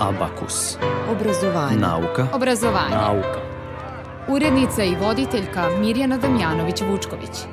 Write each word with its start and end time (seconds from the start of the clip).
Abakus. 0.00 0.76
Obrazovanje. 1.10 1.76
Nauka. 1.76 2.26
Obrazovanje. 2.32 2.96
Nauka. 2.96 3.40
Urednica 4.28 4.84
i 4.84 4.96
voditeljka 5.00 5.68
Mirjana 5.80 6.18
Damjanović-Vučković. 6.18 7.46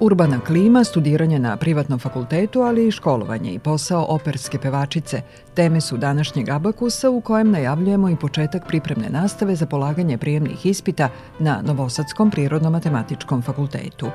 Urbana 0.00 0.40
klima, 0.46 0.84
studiranje 0.84 1.38
na 1.38 1.56
privatnom 1.56 1.98
fakultetu, 1.98 2.60
ali 2.60 2.86
i 2.86 2.90
školovanje 2.90 3.52
i 3.52 3.58
posao 3.58 4.06
operske 4.08 4.58
pevačice 4.58 5.22
teme 5.54 5.80
su 5.80 5.96
današnjeg 5.96 6.48
abakusa 6.48 7.10
u 7.10 7.20
kojem 7.20 7.50
najavljujemo 7.50 8.08
i 8.08 8.16
početak 8.16 8.66
pripremne 8.66 9.08
nastave 9.08 9.54
za 9.54 9.66
polaganje 9.66 10.18
prijemnih 10.18 10.66
ispita 10.66 11.08
na 11.38 11.62
Novosadskom 11.62 12.30
prirodno-matematičkom 12.30 13.42
fakultetu. 13.42 14.10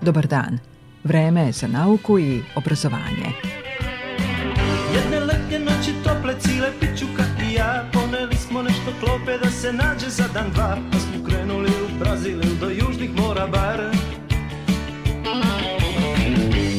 Dobar 0.00 0.26
dan. 0.26 0.58
Vreme 1.04 1.46
je 1.46 1.52
za 1.52 1.66
nauku 1.66 2.18
i 2.18 2.42
obrazovanje. 2.56 3.65
Klope 9.16 9.38
da 9.38 9.50
se 9.50 9.72
nađe 9.72 10.08
za 10.08 10.24
dan 10.34 10.50
dva 10.54 10.76
Pa 10.92 10.98
smo 10.98 11.28
krenuli 11.28 11.70
u 11.70 11.98
Brazil 11.98 12.38
ili 12.42 12.56
do 12.60 12.68
južnih 12.70 13.10
mora 13.14 13.46
bar. 13.46 13.80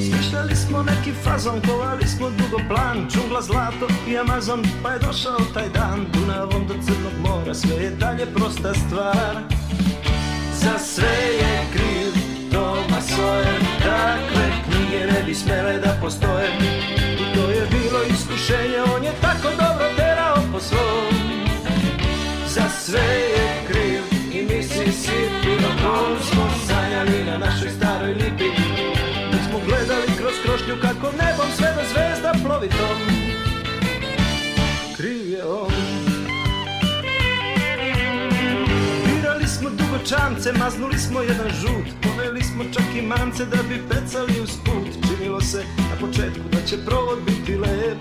Smišljali 0.10 0.56
smo 0.56 0.84
neki 0.84 1.12
fazon, 1.24 1.62
kovali 1.68 2.08
smo 2.08 2.30
dugo 2.30 2.58
plan 2.68 3.08
Džungla 3.10 3.42
zlato 3.42 3.88
i 4.08 4.18
Amazon, 4.18 4.64
pa 4.84 4.92
je 4.92 5.00
došao 5.00 5.40
taj 5.54 5.70
dan. 5.70 6.06
Dunavom 6.14 6.68
do 6.68 6.74
Crnog 6.74 7.14
mora, 7.22 7.54
sve 7.54 7.76
je 7.76 7.90
dalje 7.90 8.26
prosta 8.26 8.74
stvar. 8.74 9.36
Za 10.54 10.78
sve 10.78 11.18
je 11.42 11.66
kriv 11.74 12.14
Toma 12.52 13.02
Sawyer 13.02 13.62
Takve 13.84 14.48
knjige 14.66 15.06
ne 15.12 15.24
bi 15.26 15.36
smele 15.36 15.78
da 15.78 15.98
postoje. 16.02 16.50
I 17.20 17.36
to 17.36 17.50
je 17.50 17.68
bilo 17.72 18.00
iskušenje, 18.10 18.80
on 18.96 19.04
je 19.04 19.12
tako 19.22 19.48
dobro 19.58 19.86
terao 19.98 20.36
po 20.54 20.60
svom 20.60 21.27
sve 22.88 23.10
je 23.36 23.48
kriv 23.68 24.04
i 24.34 24.40
Mississippi 24.44 25.54
No 25.62 25.70
kom 25.84 26.18
smo 26.30 26.50
sanjali 26.68 27.24
na 27.26 27.38
našoj 27.38 27.70
staroj 27.78 28.14
lipi. 28.14 28.50
Dok 29.32 29.42
smo 29.50 29.60
gledali 29.68 30.08
kroz 30.18 30.34
krošnju 30.44 30.76
kako 30.82 31.08
nebom 31.12 31.50
sve 31.58 31.70
do 31.76 31.84
zvezda 31.92 32.32
plovi 32.44 32.70
tom. 32.70 32.98
Kriv 34.98 35.30
je 35.32 35.46
on. 35.46 35.72
Birali 39.06 39.48
smo 39.48 39.70
dugo 39.70 39.98
čamce, 40.10 40.54
maznuli 40.60 40.98
smo 40.98 41.22
jedan 41.22 41.50
žut 41.62 41.88
Poneli 42.02 42.44
smo 42.44 42.64
čak 42.74 42.86
i 43.00 43.02
mance 43.02 43.46
da 43.46 43.58
bi 43.70 43.82
pecali 43.90 44.42
uz 44.44 44.52
put 44.66 44.88
Činilo 45.08 45.42
se 45.42 45.64
na 45.78 46.08
početku 46.08 46.44
da 46.52 46.62
će 46.68 46.78
provod 46.86 47.20
biti 47.26 47.56
lep 47.56 47.98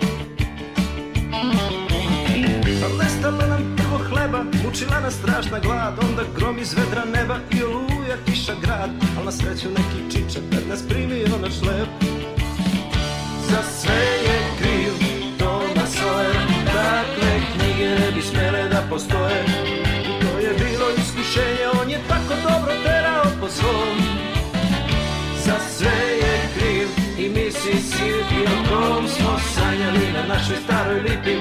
mučila 4.77 5.01
nas 5.01 5.15
strašna 5.15 5.59
glad 5.59 5.95
Onda 6.09 6.23
grom 6.37 6.59
iz 6.59 6.75
vedra 6.75 7.05
neba 7.05 7.37
i 7.51 7.63
oluja 7.63 8.17
kiša 8.27 8.53
grad. 8.63 8.91
Al 9.19 9.25
na 9.25 9.33
sreću 9.33 9.69
neki 9.69 10.01
čičak 10.11 10.43
kad 10.53 10.69
nas 10.69 10.83
primio 10.89 11.39
na 11.43 11.51
šlep 11.51 11.89
Za 13.49 13.63
sve 13.79 14.03
je 14.27 14.39
kriv 14.59 14.93
Toma 15.39 15.87
Sawyer 15.97 16.37
Takve 16.67 17.33
knjige 17.53 17.89
ne 17.89 18.13
bi 18.15 18.23
smele 18.23 18.69
da 18.69 18.83
postoje. 18.91 19.45
I 20.09 20.21
to 20.21 20.39
je 20.39 20.53
bilo 20.59 20.87
iskušenje, 20.99 21.67
on 21.83 21.91
je 21.91 22.01
tako 22.09 22.35
dobro 22.49 22.73
terao 22.85 23.25
po 23.41 23.49
svom. 23.49 23.97
Za 25.45 25.57
sve 25.77 25.99
je 26.23 26.49
kriv 26.59 26.89
i 27.25 27.29
Mississippi 27.29 28.41
O 28.55 28.57
kom 28.69 29.09
smo 29.09 29.39
sanjali 29.55 30.13
na 30.13 30.35
našoj 30.35 30.57
staroj 30.65 31.01
lipi 31.01 31.37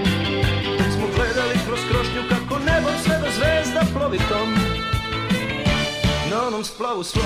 nebom 2.95 3.03
sve 3.03 3.17
do 3.19 3.31
zvezda 3.35 3.81
plovi 3.93 4.17
tom 4.17 4.53
Na 6.31 6.47
onom 6.47 6.63
splavu 6.63 7.03
svom. 7.03 7.23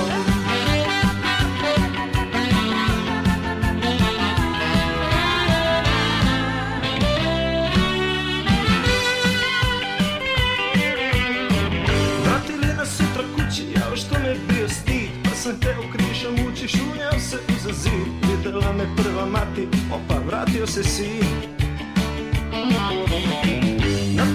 Vratili 12.24 12.74
nas 12.78 12.90
sutra 12.97 13.24
kući, 13.36 13.63
jao 13.75 13.96
što 13.96 14.19
me 14.19 14.36
bio 14.50 14.69
stid 14.69 15.09
Pa 15.24 15.30
sam 15.30 15.59
teo 15.59 15.84
krišom 15.94 16.36
ući, 16.51 16.68
šunjao 16.68 17.19
se 17.19 17.38
uza 17.50 17.74
zid 17.74 18.30
Videla 18.30 18.74
me 18.74 18.86
prva 18.97 19.25
mati, 19.25 19.68
opa, 19.94 20.19
vratio 20.28 20.68
se 20.68 20.84
sin. 20.84 21.24
Na 22.51 23.69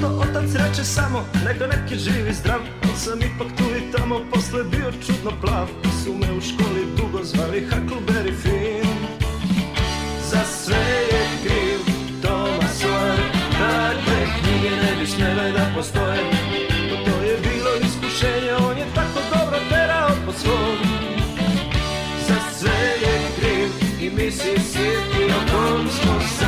to 0.05 0.11
otac 0.21 0.51
reče 0.55 0.85
samo, 0.85 1.25
neka 1.45 1.67
neki 1.67 1.97
živi 1.99 2.33
zdrav. 2.33 2.61
Al 2.83 2.97
sam 2.97 3.19
ipak 3.19 3.49
tu 3.57 3.65
i 3.79 3.93
tamo, 3.93 4.21
posle 4.33 4.65
bio 4.65 4.93
čudno 5.07 5.31
plav. 5.43 5.67
Pa 5.83 5.91
su 5.91 6.13
me 6.21 6.29
u 6.39 6.41
školi 6.41 6.85
dugo 6.97 7.25
zvali 7.25 7.67
Huckleberry 7.71 8.35
Finn. 8.43 8.91
Za 10.31 10.45
sve 10.45 10.85
je 11.13 11.23
kriv 11.43 11.81
Toma 12.23 12.69
Sawyer 12.79 13.23
Takve 13.59 14.21
knjige 14.37 14.71
ne 14.83 14.93
bi 15.01 15.07
smele 15.07 15.53
da 15.53 15.67
postoje. 15.77 16.23
Pa 16.89 16.97
to 17.05 17.15
je 17.29 17.37
bilo 17.49 17.71
iskušenje 17.87 18.53
On 18.69 18.79
je 18.79 18.87
tako 18.95 19.21
dobro 19.33 19.59
terao 19.71 20.11
po 20.27 20.33
svom. 20.33 20.79
Za 22.29 22.39
sve 22.59 22.81
je 23.05 23.17
kriv 23.39 23.69
i 24.01 24.11
Mississippi 24.11 25.25
O 25.37 25.41
kom 25.51 25.89
smo 25.91 26.21
sanjali 26.21 26.44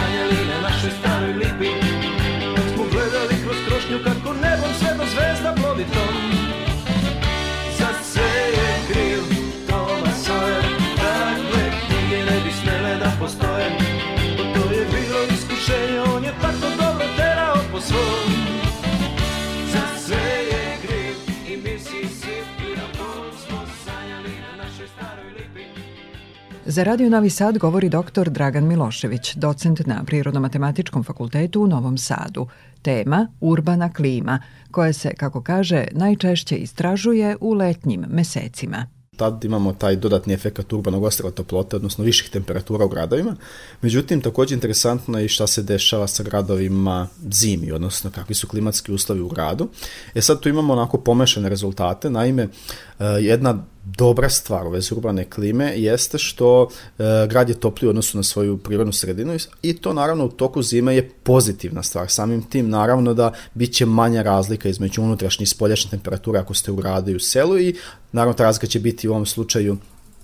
Za 26.76 26.82
Radio 26.82 27.10
Novi 27.10 27.30
Sad 27.30 27.58
govori 27.58 27.88
dr. 27.88 28.30
Dragan 28.30 28.66
Milošević, 28.66 29.34
docent 29.34 29.86
na 29.86 30.04
Prirodno-matematičkom 30.06 31.04
fakultetu 31.04 31.62
u 31.62 31.66
Novom 31.66 31.98
Sadu. 31.98 32.46
Tema 32.82 33.28
urbana 33.40 33.92
klima, 33.92 34.42
koja 34.70 34.92
se, 34.92 35.14
kako 35.14 35.42
kaže, 35.42 35.84
najčešće 35.92 36.56
istražuje 36.56 37.36
u 37.40 37.52
letnjim 37.52 38.04
mesecima. 38.08 38.86
tad 39.16 39.44
imamo 39.44 39.72
taj 39.72 39.96
dodatni 39.96 40.34
efekt 40.34 40.72
urbanog 40.72 41.02
ostrava 41.02 41.30
toplote, 41.30 41.76
odnosno 41.76 42.04
viših 42.04 42.30
temperatura 42.30 42.84
u 42.84 42.88
gradovima. 42.88 43.36
Međutim, 43.82 44.20
takođe 44.20 44.54
interesantno 44.54 45.18
je 45.18 45.24
i 45.24 45.28
šta 45.28 45.46
se 45.46 45.62
dešava 45.62 46.06
sa 46.06 46.22
gradovima 46.22 47.08
zimi, 47.32 47.72
odnosno 47.72 48.10
kakvi 48.10 48.34
su 48.34 48.48
klimatski 48.48 48.92
uslovi 48.92 49.20
u 49.20 49.28
gradu. 49.28 49.68
E 50.14 50.20
sad 50.20 50.40
tu 50.40 50.48
imamo 50.48 50.72
onako 50.72 50.98
pomešane 50.98 51.48
rezultate, 51.48 52.10
naime, 52.10 52.42
e, 52.42 53.04
jedna 53.04 53.64
dobra 53.86 54.28
stvar 54.28 54.66
u 54.66 54.70
vezi 54.70 54.94
urbane 54.94 55.24
klime 55.24 55.72
jeste 55.76 56.18
što 56.18 56.68
e, 56.98 57.02
grad 57.28 57.48
je 57.48 57.60
topliji 57.60 57.86
u 57.86 57.90
odnosu 57.90 58.16
na 58.16 58.22
svoju 58.22 58.58
prirodnu 58.58 58.92
sredinu 58.92 59.36
i 59.62 59.76
to 59.76 59.92
naravno 59.92 60.24
u 60.24 60.28
toku 60.28 60.62
zime 60.62 60.94
je 60.94 61.10
pozitivna 61.22 61.82
stvar. 61.82 62.10
Samim 62.10 62.42
tim 62.42 62.68
naravno 62.68 63.14
da 63.14 63.32
bit 63.54 63.72
će 63.72 63.86
manja 63.86 64.22
razlika 64.22 64.68
između 64.68 65.02
unutrašnje 65.02 65.44
i 65.44 65.46
spoljašnje 65.46 65.90
temperature 65.90 66.38
ako 66.38 66.54
ste 66.54 66.70
u 66.70 66.76
gradu 66.76 67.10
i 67.10 67.16
u 67.16 67.20
selu 67.20 67.58
i 67.58 67.74
naravno 68.12 68.34
ta 68.34 68.44
razlika 68.44 68.66
će 68.66 68.80
biti 68.80 69.08
u 69.08 69.12
ovom 69.12 69.26
slučaju 69.26 69.76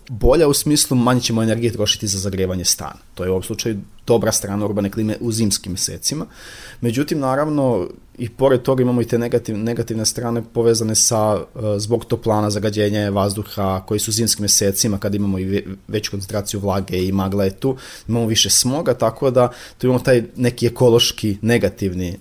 bolja 0.09 0.49
u 0.49 0.55
smislu 0.55 0.97
manje 0.97 1.21
ćemo 1.21 1.43
energije 1.43 1.73
trošiti 1.73 2.07
za 2.07 2.19
zagrevanje 2.19 2.65
stana. 2.65 2.99
To 3.15 3.25
je 3.25 3.31
u 3.31 3.33
ovom 3.33 3.43
slučaju 3.43 3.79
dobra 4.07 4.33
strana 4.33 4.65
urbane 4.65 4.91
klime 4.91 5.17
u 5.21 5.33
zimskim 5.33 5.73
mesecima. 5.73 6.27
Međutim, 6.81 7.19
naravno, 7.19 7.89
i 8.19 8.29
pored 8.29 8.63
toga 8.63 8.83
imamo 8.83 9.03
i 9.03 9.05
te 9.05 9.19
negativ, 9.19 9.59
negativne 9.59 10.07
strane 10.07 10.43
povezane 10.55 10.95
sa 10.95 11.35
uh, 11.35 11.45
zbog 11.79 12.05
toplana, 12.05 12.51
zagađenja 12.51 13.11
vazduha 13.11 13.83
koji 13.87 14.01
su 14.01 14.13
zimskim 14.13 14.43
mesecima 14.43 14.99
kad 14.99 15.15
imamo 15.15 15.39
i 15.39 15.45
ve, 15.45 15.63
veću 15.89 16.11
koncentraciju 16.11 16.61
vlage 16.61 17.05
i 17.05 17.13
magla 17.13 17.45
je 17.45 17.51
tu, 17.51 17.77
imamo 18.09 18.27
više 18.27 18.51
smoga, 18.51 18.95
tako 18.95 19.31
da 19.31 19.53
tu 19.79 19.87
imamo 19.87 19.99
taj 20.01 20.23
neki 20.37 20.67
ekološki 20.67 21.37
negativni 21.43 22.09
e, 22.09 22.17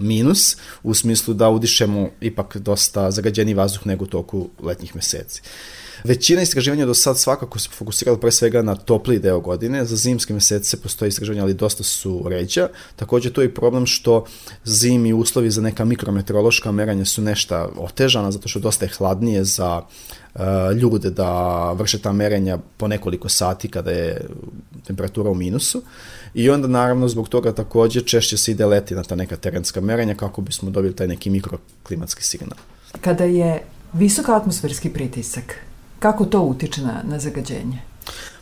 minus 0.00 0.56
u 0.82 0.94
smislu 0.94 1.34
da 1.34 1.48
udišemo 1.48 2.08
ipak 2.20 2.56
dosta 2.56 3.10
zagađeni 3.10 3.54
vazduh 3.54 3.86
nego 3.86 4.04
u 4.04 4.08
toku 4.08 4.48
letnjih 4.62 4.96
meseci. 4.96 5.42
Većina 6.06 6.42
istraživanja 6.42 6.86
do 6.86 6.94
sad 6.94 7.18
svakako 7.18 7.58
se 7.58 7.68
fokusirala 7.72 8.18
pre 8.18 8.30
svega 8.32 8.62
na 8.62 8.74
topli 8.76 9.18
deo 9.18 9.40
godine, 9.40 9.84
za 9.84 9.96
zimske 9.96 10.34
mesece 10.34 10.76
postoje 10.76 11.08
istraživanja, 11.08 11.42
ali 11.42 11.54
dosta 11.54 11.82
su 11.82 12.24
ređa. 12.28 12.68
Takođe, 12.96 13.32
to 13.32 13.42
je 13.42 13.54
problem 13.54 13.86
što 13.86 14.24
zimi 14.64 15.12
uslovi 15.12 15.50
za 15.50 15.60
neka 15.60 15.84
mikrometeorološka 15.84 16.72
meranja 16.72 17.04
su 17.04 17.22
nešto 17.22 17.72
otežana, 17.78 18.30
zato 18.30 18.48
što 18.48 18.60
dosta 18.60 18.84
je 18.84 18.92
hladnije 18.98 19.44
za 19.44 19.82
ljude 20.80 21.10
da 21.10 21.72
vrše 21.72 21.98
ta 21.98 22.12
merenja 22.12 22.58
po 22.76 22.88
nekoliko 22.88 23.28
sati 23.28 23.68
kada 23.68 23.90
je 23.90 24.26
temperatura 24.86 25.30
u 25.30 25.34
minusu 25.34 25.82
i 26.34 26.50
onda 26.50 26.68
naravno 26.68 27.08
zbog 27.08 27.28
toga 27.28 27.52
takođe 27.52 28.00
češće 28.00 28.36
se 28.36 28.50
ide 28.50 28.66
leti 28.66 28.94
na 28.94 29.02
ta 29.02 29.14
neka 29.14 29.36
terenska 29.36 29.80
merenja 29.80 30.14
kako 30.14 30.40
bismo 30.40 30.70
dobili 30.70 30.96
taj 30.96 31.08
neki 31.08 31.30
mikroklimatski 31.30 32.24
signal. 32.24 32.58
Kada 33.00 33.24
je 33.24 33.62
visok 33.92 34.28
atmosferski 34.28 34.90
pritisak, 34.90 35.54
kako 35.98 36.24
to 36.24 36.40
utiče 36.40 36.82
na, 36.82 37.02
na 37.04 37.18
zagađenje? 37.18 37.78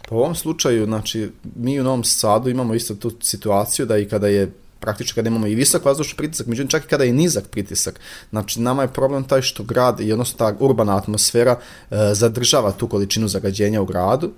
Pa 0.08 0.14
u 0.14 0.18
ovom 0.18 0.34
slučaju, 0.34 0.84
znači, 0.84 1.30
mi 1.56 1.80
u 1.80 1.84
Novom 1.84 2.04
Sadu 2.04 2.50
imamo 2.50 2.74
isto 2.74 2.94
tu 2.94 3.12
situaciju 3.20 3.86
da 3.86 3.98
i 3.98 4.08
kada 4.08 4.28
je 4.28 4.52
praktično 4.84 5.14
kada 5.14 5.28
imamo 5.28 5.46
i 5.46 5.54
visok 5.54 5.84
vazdušni 5.84 6.16
pritisak, 6.16 6.46
međutim 6.46 6.70
čak 6.70 6.84
i 6.84 6.88
kada 6.88 7.04
je 7.04 7.12
nizak 7.12 7.46
pritisak. 7.48 8.00
Znači 8.30 8.60
nama 8.60 8.82
je 8.82 8.92
problem 8.92 9.24
taj 9.24 9.42
što 9.42 9.62
grad 9.62 10.00
i 10.00 10.12
odnosno 10.12 10.38
ta 10.38 10.56
urbana 10.60 10.96
atmosfera 10.96 11.56
e, 11.56 12.14
zadržava 12.14 12.72
tu 12.72 12.88
količinu 12.88 13.28
zagađenja 13.28 13.80
u 13.80 13.86
gradu 13.86 14.30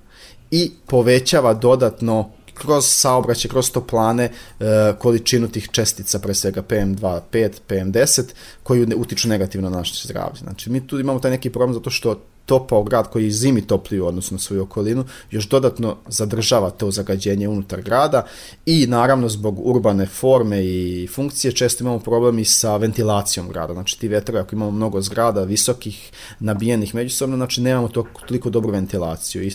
i 0.50 0.70
povećava 0.86 1.54
dodatno 1.54 2.30
kroz 2.54 2.86
saobraćaj, 2.86 3.50
kroz 3.50 3.70
toplane, 3.70 4.24
e, 4.24 4.92
količinu 4.98 5.48
tih 5.48 5.68
čestica, 5.72 6.18
pre 6.18 6.34
svega 6.34 6.62
PM2,5, 6.62 7.50
PM10, 7.68 8.22
koji 8.62 8.86
utiču 8.96 9.28
negativno 9.28 9.70
na 9.70 9.76
naše 9.76 10.08
zdravlje. 10.08 10.38
Znači, 10.38 10.70
mi 10.70 10.86
tu 10.86 11.00
imamo 11.00 11.18
taj 11.18 11.30
neki 11.30 11.50
problem 11.50 11.74
zato 11.74 11.90
što 11.90 12.20
topao 12.46 12.82
grad 12.82 13.10
koji 13.10 13.31
zimi 13.31 13.66
topliji 13.66 14.00
u 14.00 14.06
odnosu 14.06 14.34
na 14.34 14.38
svoju 14.38 14.62
okolinu, 14.62 15.04
još 15.31 15.48
dodatno 15.48 15.96
zadržava 16.08 16.70
to 16.70 16.90
zagađenje 16.90 17.48
unutar 17.48 17.82
grada 17.82 18.26
i 18.66 18.87
naravno 18.87 19.28
zbog 19.28 19.66
urbane 19.66 20.06
forme 20.06 20.64
i 20.64 21.08
funkcije 21.14 21.52
često 21.52 21.84
imamo 21.84 21.98
problemi 21.98 22.44
sa 22.44 22.76
ventilacijom 22.76 23.48
grada. 23.48 23.72
Znači 23.72 23.98
ti 24.00 24.08
vetrovi, 24.08 24.40
ako 24.40 24.54
imamo 24.54 24.70
mnogo 24.70 25.00
zgrada, 25.00 25.43
visokih, 25.44 26.10
nabijenih 26.40 26.94
međusobno, 26.94 27.37
znači 27.37 27.60
nemamo 27.60 27.88
to, 27.88 28.06
toliko 28.26 28.50
dobru 28.50 28.72
ventilaciju 28.72 29.42
i 29.42 29.52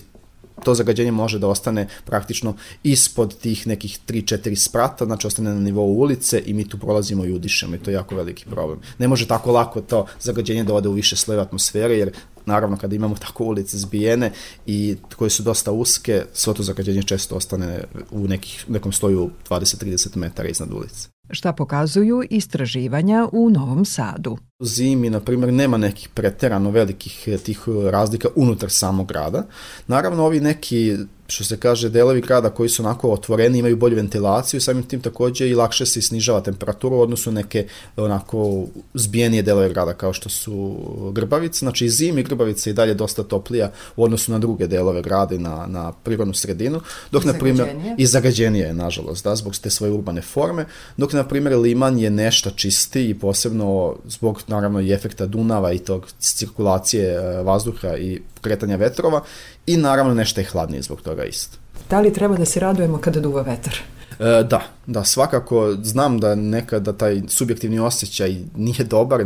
to 0.64 0.76
zagađenje 0.76 1.12
može 1.12 1.40
da 1.40 1.48
ostane 1.48 1.88
praktično 2.06 2.56
ispod 2.84 3.38
tih 3.38 3.68
nekih 3.68 4.00
3-4 4.08 4.56
sprata, 4.56 5.06
znači 5.06 5.28
ostane 5.28 5.54
na 5.54 5.60
nivou 5.60 5.88
ulice 5.88 6.44
i 6.46 6.54
mi 6.54 6.70
tu 6.70 6.78
prolazimo 6.78 7.26
i 7.26 7.34
udišemo 7.34 7.76
i 7.76 7.80
to 7.80 7.92
je 7.92 7.96
jako 7.96 8.16
veliki 8.16 8.46
problem. 8.46 8.80
Ne 8.98 9.08
može 9.08 9.28
tako 9.28 9.52
lako 9.52 9.82
to 9.82 10.06
zagađenje 10.20 10.64
da 10.64 10.74
ode 10.74 10.90
u 10.90 10.94
više 10.94 11.16
slojeva 11.16 11.44
atmosfere 11.44 11.98
jer 11.98 12.12
naravno 12.46 12.78
kada 12.78 12.96
imamo 12.96 13.16
tako 13.16 13.44
ulice 13.44 13.78
zbijene 13.78 14.32
i 14.66 14.96
koje 15.16 15.30
su 15.30 15.44
dosta 15.44 15.72
uske, 15.72 16.24
svo 16.34 16.54
to 16.54 16.64
zagađenje 16.64 17.04
često 17.04 17.36
ostane 17.36 17.84
u 18.12 18.28
nekih, 18.28 18.66
nekom 18.70 18.92
sloju 18.92 19.30
20-30 19.50 20.16
metara 20.16 20.50
iznad 20.50 20.74
ulice 20.74 21.08
šta 21.32 21.54
pokazuju 21.54 22.24
istraživanja 22.30 23.28
u 23.32 23.50
Novom 23.50 23.86
Sadu. 23.86 24.38
Zimi, 24.62 25.10
na 25.10 25.20
primjer, 25.20 25.54
nema 25.54 25.78
nekih 25.78 26.10
preterano 26.10 26.72
velikih 26.72 27.28
tih 27.44 27.60
razlika 27.92 28.28
unutar 28.36 28.70
samog 28.70 29.08
grada. 29.08 29.46
Naravno, 29.88 30.24
ovi 30.26 30.40
neki 30.40 30.98
što 31.32 31.44
se 31.44 31.58
kaže, 31.58 31.90
delovi 31.90 32.22
grada 32.22 32.50
koji 32.50 32.70
su 32.70 32.84
onako 32.84 33.12
otvoreni, 33.12 33.60
imaju 33.60 33.78
bolju 33.78 33.96
ventilaciju, 33.96 34.62
samim 34.62 34.84
tim 34.84 35.02
takođe 35.02 35.50
i 35.50 35.56
lakše 35.56 35.86
se 35.86 36.02
snižava 36.02 36.42
temperatura 36.42 36.96
u 36.96 37.02
odnosu 37.02 37.32
neke 37.32 37.68
onako 37.98 38.66
zbijenije 38.94 39.44
delove 39.44 39.70
grada 39.70 39.94
kao 39.94 40.14
što 40.14 40.30
su 40.30 40.78
Grbavice. 41.14 41.60
Znači 41.60 41.90
zimi 41.90 42.24
Grbavica 42.24 42.70
i 42.70 42.74
dalje 42.74 42.94
dosta 42.94 43.24
toplija 43.24 43.72
u 43.96 44.04
odnosu 44.04 44.32
na 44.32 44.40
druge 44.40 44.68
delove 44.68 45.02
grada 45.02 45.36
i 45.36 45.38
na, 45.38 45.66
na 45.68 45.92
prirodnu 45.92 46.34
sredinu, 46.34 46.82
dok 47.12 47.24
na 47.24 47.34
primjer 47.34 47.68
i 47.98 48.06
zagađenije 48.06 48.66
je 48.66 48.74
nažalost, 48.74 49.24
da, 49.24 49.36
zbog 49.36 49.56
te 49.58 49.70
svoje 49.70 49.94
urbane 49.94 50.22
forme, 50.22 50.66
dok 50.98 51.14
na 51.14 51.24
primjer 51.28 51.58
Liman 51.58 52.00
je 52.00 52.10
nešto 52.10 52.52
čisti 52.52 53.10
i 53.10 53.20
posebno 53.20 53.96
zbog 54.08 54.42
naravno 54.48 54.82
i 54.82 54.92
efekta 54.92 55.26
Dunava 55.26 55.74
i 55.74 55.80
tog 55.80 56.08
cirkulacije 56.20 57.14
e, 57.14 57.44
vazduha 57.44 57.98
i 57.98 58.22
kretanja 58.42 58.76
vetrova 58.76 59.22
i 59.66 59.78
naravno 59.78 60.14
nešto 60.14 60.42
je 60.42 60.46
hladnije 60.46 60.82
zbog 60.82 61.02
toga 61.02 61.24
isto. 61.24 61.58
Da 61.90 62.00
li 62.00 62.14
treba 62.14 62.38
da 62.38 62.46
se 62.46 62.60
radujemo 62.60 62.98
kada 62.98 63.20
duva 63.20 63.42
vetar? 63.42 63.82
E, 64.22 64.44
da, 64.44 64.62
da, 64.88 65.04
svakako 65.04 65.76
znam 65.84 66.20
da 66.20 66.36
nekada 66.36 66.94
taj 66.94 67.22
subjektivni 67.28 67.80
osjećaj 67.80 68.36
nije 68.56 68.84
dobar, 68.84 69.26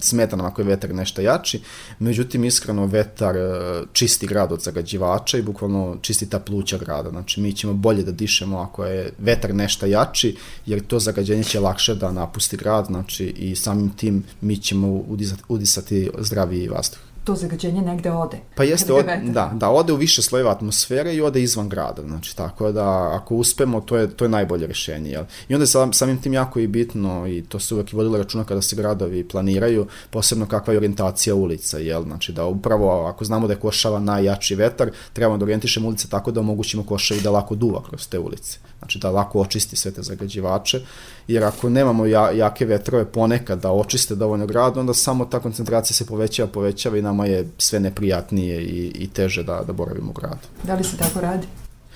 smeta 0.00 0.36
nam 0.36 0.46
ako 0.46 0.60
je 0.60 0.66
vetar 0.66 0.94
nešto 0.94 1.20
jači, 1.20 1.60
međutim 1.98 2.44
iskreno 2.44 2.86
vetar 2.86 3.36
e, 3.36 3.50
čisti 3.92 4.26
grad 4.26 4.52
od 4.52 4.62
zagađivača 4.62 5.38
i 5.38 5.42
bukvalno 5.42 5.96
čisti 6.00 6.30
ta 6.30 6.38
pluća 6.38 6.78
grada, 6.78 7.10
znači 7.10 7.40
mi 7.40 7.52
ćemo 7.52 7.72
bolje 7.72 8.02
da 8.02 8.12
dišemo 8.12 8.58
ako 8.58 8.84
je 8.84 9.10
vetar 9.18 9.54
nešto 9.54 9.86
jači, 9.86 10.36
jer 10.66 10.86
to 10.86 10.98
zagađenje 10.98 11.44
će 11.44 11.60
lakše 11.60 11.94
da 11.94 12.12
napusti 12.12 12.56
grad, 12.56 12.86
znači 12.86 13.24
i 13.26 13.56
samim 13.56 13.90
tim 13.90 14.24
mi 14.40 14.56
ćemo 14.56 14.88
udisati, 14.88 15.42
udisati 15.48 16.10
zdraviji 16.18 16.68
vazduh 16.68 17.11
to 17.24 17.34
zagađenje 17.34 17.82
negde 17.82 18.10
ode. 18.10 18.38
Pa 18.54 18.64
jeste, 18.64 18.92
od, 18.92 19.04
da, 19.24 19.50
da, 19.54 19.70
ode 19.70 19.92
u 19.92 19.96
više 19.96 20.22
slojeva 20.22 20.50
atmosfere 20.50 21.14
i 21.14 21.20
ode 21.20 21.42
izvan 21.42 21.68
grada, 21.68 22.02
znači 22.02 22.36
tako 22.36 22.72
da 22.72 23.14
ako 23.14 23.34
uspemo, 23.34 23.80
to 23.80 23.96
je, 23.96 24.10
to 24.10 24.24
je 24.24 24.28
najbolje 24.28 24.66
rešenje, 24.66 25.10
jel? 25.10 25.24
I 25.48 25.54
onda 25.54 25.66
sam, 25.66 25.92
samim 25.92 26.22
tim 26.22 26.32
jako 26.32 26.60
i 26.60 26.66
bitno, 26.66 27.26
i 27.28 27.42
to 27.42 27.60
se 27.60 27.74
uvek 27.74 27.92
i 27.92 27.96
vodilo 27.96 28.18
računa 28.18 28.44
kada 28.44 28.62
se 28.62 28.76
gradovi 28.76 29.28
planiraju, 29.28 29.86
posebno 30.10 30.46
kakva 30.46 30.72
je 30.72 30.76
orijentacija 30.76 31.34
ulica, 31.34 31.78
jel? 31.78 32.02
Znači 32.02 32.32
da 32.32 32.44
upravo, 32.44 33.06
ako 33.06 33.24
znamo 33.24 33.46
da 33.46 33.52
je 33.52 33.60
košava 33.60 33.98
najjači 33.98 34.54
vetar, 34.54 34.90
trebamo 35.12 35.38
da 35.38 35.44
orijentišemo 35.44 35.88
ulice 35.88 36.08
tako 36.08 36.30
da 36.30 36.40
omogućimo 36.40 36.84
košavi 36.84 37.20
da 37.20 37.30
lako 37.30 37.54
duva 37.54 37.82
kroz 37.82 38.08
te 38.08 38.18
ulice. 38.18 38.58
Znači 38.82 38.98
da 38.98 39.10
lako 39.10 39.40
očisti 39.40 39.76
sve 39.76 39.90
te 39.90 40.02
zagađivače, 40.02 40.80
jer 41.28 41.44
ako 41.44 41.68
nemamo 41.68 42.06
ja, 42.06 42.30
jake 42.30 42.66
vetrove 42.66 43.04
ponekad 43.04 43.60
da 43.60 43.72
očiste 43.72 44.14
dovoljno 44.14 44.46
grad, 44.46 44.76
onda 44.76 44.94
samo 44.94 45.24
ta 45.24 45.40
koncentracija 45.40 45.94
se 45.94 46.06
povećava, 46.06 46.48
povećava 46.48 46.98
i 46.98 47.02
nama 47.02 47.26
je 47.26 47.48
sve 47.58 47.80
neprijatnije 47.80 48.62
i, 48.62 48.92
i 48.94 49.08
teže 49.08 49.42
da, 49.42 49.62
da 49.66 49.72
boravimo 49.72 50.10
u 50.10 50.14
gradu. 50.14 50.46
Da 50.62 50.74
li 50.74 50.84
se 50.84 50.96
tako 50.96 51.20
radi? 51.20 51.46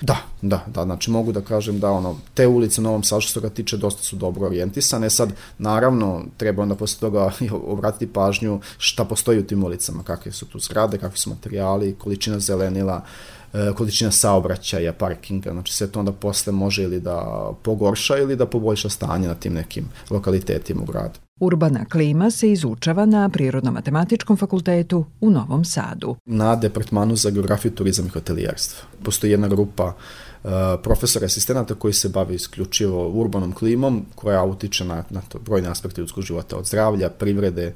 Da, 0.01 0.17
da, 0.41 0.63
da, 0.67 0.83
znači 0.83 1.11
mogu 1.11 1.31
da 1.31 1.41
kažem 1.41 1.79
da 1.79 1.91
ono, 1.91 2.15
te 2.33 2.47
ulice 2.47 2.81
u 2.81 2.83
Novom 2.83 3.03
Sadu 3.03 3.21
što 3.21 3.41
ga 3.41 3.49
tiče 3.49 3.77
dosta 3.77 4.03
su 4.03 4.15
dobro 4.15 4.45
orijentisane, 4.45 5.09
sad 5.09 5.31
naravno 5.57 6.25
treba 6.37 6.63
onda 6.63 6.75
posle 6.75 6.99
toga 6.99 7.31
obratiti 7.51 8.13
pažnju 8.13 8.59
šta 8.77 9.05
postoji 9.05 9.39
u 9.39 9.47
tim 9.47 9.63
ulicama, 9.63 10.03
kakve 10.03 10.31
su 10.31 10.45
tu 10.45 10.59
zgrade, 10.59 10.97
kakvi 10.97 11.17
su 11.17 11.29
materijali, 11.29 11.95
količina 11.99 12.39
zelenila, 12.39 12.95
e, 12.95 13.36
količina 13.75 14.11
saobraćaja, 14.11 14.93
parkinga, 14.93 15.51
znači 15.51 15.73
sve 15.73 15.87
to 15.87 15.99
onda 15.99 16.11
posle 16.11 16.53
može 16.53 16.83
ili 16.83 16.99
da 16.99 17.49
pogorša 17.63 18.17
ili 18.17 18.35
da 18.35 18.45
poboljša 18.45 18.89
stanje 18.89 19.27
na 19.27 19.35
tim 19.35 19.53
nekim 19.53 19.89
lokalitetima 20.09 20.81
u 20.81 20.85
gradu. 20.85 21.19
Urbana 21.39 21.85
klima 21.85 22.31
se 22.31 22.51
izučava 22.51 23.05
na 23.05 23.29
Prirodno-matematičkom 23.29 24.37
fakultetu 24.37 25.05
u 25.21 25.29
Novom 25.29 25.65
Sadu. 25.65 26.15
Na 26.25 26.55
departmanu 26.55 27.15
za 27.15 27.29
geografiju, 27.29 27.71
turizam 27.71 28.05
i 28.05 28.09
hotelijerstvo. 28.09 28.87
Postoji 29.03 29.31
jedna 29.31 29.47
grupa 29.47 29.85
uh, 29.85 30.51
profesora 30.83 31.25
asistenata 31.25 31.75
koji 31.75 31.93
se 31.93 32.09
bavi 32.09 32.35
isključivo 32.35 33.09
urbanom 33.09 33.51
klimom 33.51 34.05
koja 34.15 34.43
utiče 34.43 34.85
na, 34.85 35.03
na 35.09 35.21
to 35.21 35.39
brojne 35.39 35.69
aspekte 35.69 36.01
ljudskog 36.01 36.23
života, 36.23 36.57
od 36.57 36.65
zdravlja, 36.65 37.09
privrede, 37.09 37.73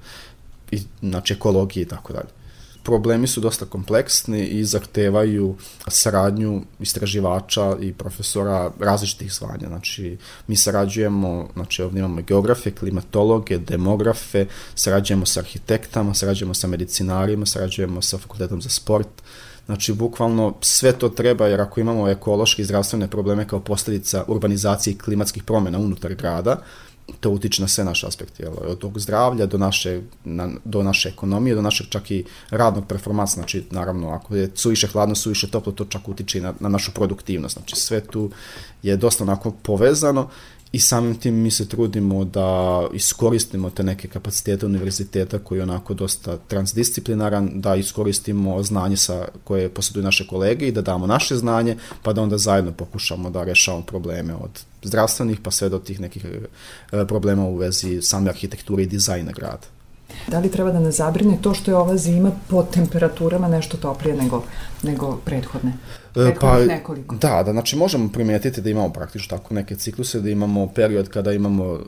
i, 0.71 0.81
znači 1.01 1.33
ekologije 1.33 1.83
i 1.83 1.87
tako 1.87 2.13
dalje 2.13 2.40
problemi 2.83 3.27
su 3.27 3.41
dosta 3.41 3.65
kompleksni 3.65 4.45
i 4.45 4.65
zahtevaju 4.65 5.55
saradnju 5.87 6.61
istraživača 6.79 7.77
i 7.81 7.93
profesora 7.93 8.71
različitih 8.79 9.33
zvanja. 9.33 9.67
Znači, 9.67 10.17
mi 10.47 10.55
sarađujemo, 10.55 11.49
znači 11.53 11.83
ovdje 11.83 11.99
imamo 11.99 12.21
geografe, 12.21 12.71
klimatologe, 12.71 13.57
demografe, 13.57 14.45
sarađujemo 14.75 15.25
sa 15.25 15.39
arhitektama, 15.39 16.13
sarađujemo 16.13 16.53
sa 16.53 16.67
medicinarima, 16.67 17.45
sarađujemo 17.45 18.01
sa 18.01 18.17
fakultetom 18.17 18.61
za 18.61 18.69
sport, 18.69 19.07
Znači, 19.65 19.93
bukvalno 19.93 20.55
sve 20.61 20.91
to 20.91 21.09
treba, 21.09 21.47
jer 21.47 21.61
ako 21.61 21.79
imamo 21.79 22.09
ekološke 22.09 22.61
i 22.61 22.65
zdravstvene 22.65 23.07
probleme 23.07 23.47
kao 23.47 23.59
posljedica 23.59 24.23
urbanizacije 24.27 24.93
i 24.93 24.97
klimatskih 24.97 25.43
promjena 25.43 25.79
unutar 25.79 26.13
grada, 26.13 26.61
to 27.19 27.29
utiče 27.29 27.61
na 27.61 27.67
sve 27.67 27.83
naše 27.83 28.07
aspekte, 28.07 28.43
jel, 28.43 28.53
od 28.67 28.77
tog 28.77 28.99
zdravlja 28.99 29.45
do 29.45 29.57
naše, 29.57 30.01
na, 30.23 30.49
do 30.65 30.83
naše 30.83 31.09
ekonomije, 31.09 31.55
do 31.55 31.61
našeg 31.61 31.87
čak 31.89 32.11
i 32.11 32.23
radnog 32.49 32.87
performansa, 32.87 33.33
znači 33.33 33.63
naravno 33.71 34.09
ako 34.09 34.35
je 34.35 34.51
suviše 34.55 34.87
hladno, 34.87 35.15
suviše 35.15 35.47
toplo, 35.47 35.71
to 35.71 35.85
čak 35.85 36.09
utiče 36.09 36.41
na, 36.41 36.53
na 36.59 36.69
našu 36.69 36.91
produktivnost, 36.91 37.53
znači 37.53 37.75
sve 37.75 38.01
tu 38.01 38.29
je 38.83 38.97
dosta 38.97 39.23
onako 39.23 39.51
povezano 39.51 40.29
i 40.71 40.79
samim 40.79 41.15
tim 41.15 41.35
mi 41.35 41.51
se 41.51 41.67
trudimo 41.67 42.25
da 42.25 42.81
iskoristimo 42.93 43.69
te 43.69 43.83
neke 43.83 44.07
kapacitete 44.07 44.65
univerziteta 44.65 45.39
koji 45.39 45.59
je 45.59 45.63
onako 45.63 45.93
dosta 45.93 46.37
transdisciplinaran, 46.37 47.51
da 47.53 47.75
iskoristimo 47.75 48.63
znanje 48.63 48.97
sa 48.97 49.27
koje 49.43 49.69
posjeduju 49.69 50.03
naše 50.03 50.27
kolege 50.27 50.67
i 50.67 50.71
da 50.71 50.81
damo 50.81 51.07
naše 51.07 51.35
znanje, 51.35 51.77
pa 52.03 52.13
da 52.13 52.21
onda 52.21 52.37
zajedno 52.37 52.71
pokušamo 52.71 53.29
da 53.29 53.43
rešavamo 53.43 53.85
probleme 53.85 54.35
od 54.35 54.63
zdravstvenih 54.83 55.39
pa 55.43 55.51
sve 55.51 55.69
do 55.69 55.79
tih 55.79 55.99
nekih 55.99 56.25
e, 56.25 57.05
problema 57.05 57.45
u 57.45 57.55
vezi 57.55 58.01
same 58.01 58.29
arhitekture 58.29 58.83
i 58.83 58.87
dizajna 58.87 59.31
grada. 59.31 59.67
Da 60.27 60.39
li 60.39 60.51
treba 60.51 60.71
da 60.71 60.79
ne 60.79 60.91
zabrine 60.91 61.37
to 61.41 61.53
što 61.53 61.71
je 61.71 61.77
ova 61.77 61.97
zima 61.97 62.31
po 62.49 62.63
temperaturama 62.63 63.47
nešto 63.47 63.77
toplije 63.77 64.15
nego, 64.15 64.43
nego 64.83 65.17
prethodne? 65.25 65.73
E, 66.15 66.35
pa, 66.39 66.59
nekoliko. 66.59 67.15
Da, 67.15 67.43
da, 67.43 67.51
znači 67.51 67.75
možemo 67.75 68.09
primetiti 68.13 68.61
da 68.61 68.69
imamo 68.69 68.93
praktično 68.93 69.37
tako 69.37 69.53
neke 69.53 69.75
cikluse, 69.75 70.19
da 70.19 70.29
imamo 70.29 70.67
period 70.67 71.09
kada 71.09 71.33
imamo 71.33 71.71
uh, 71.71 71.79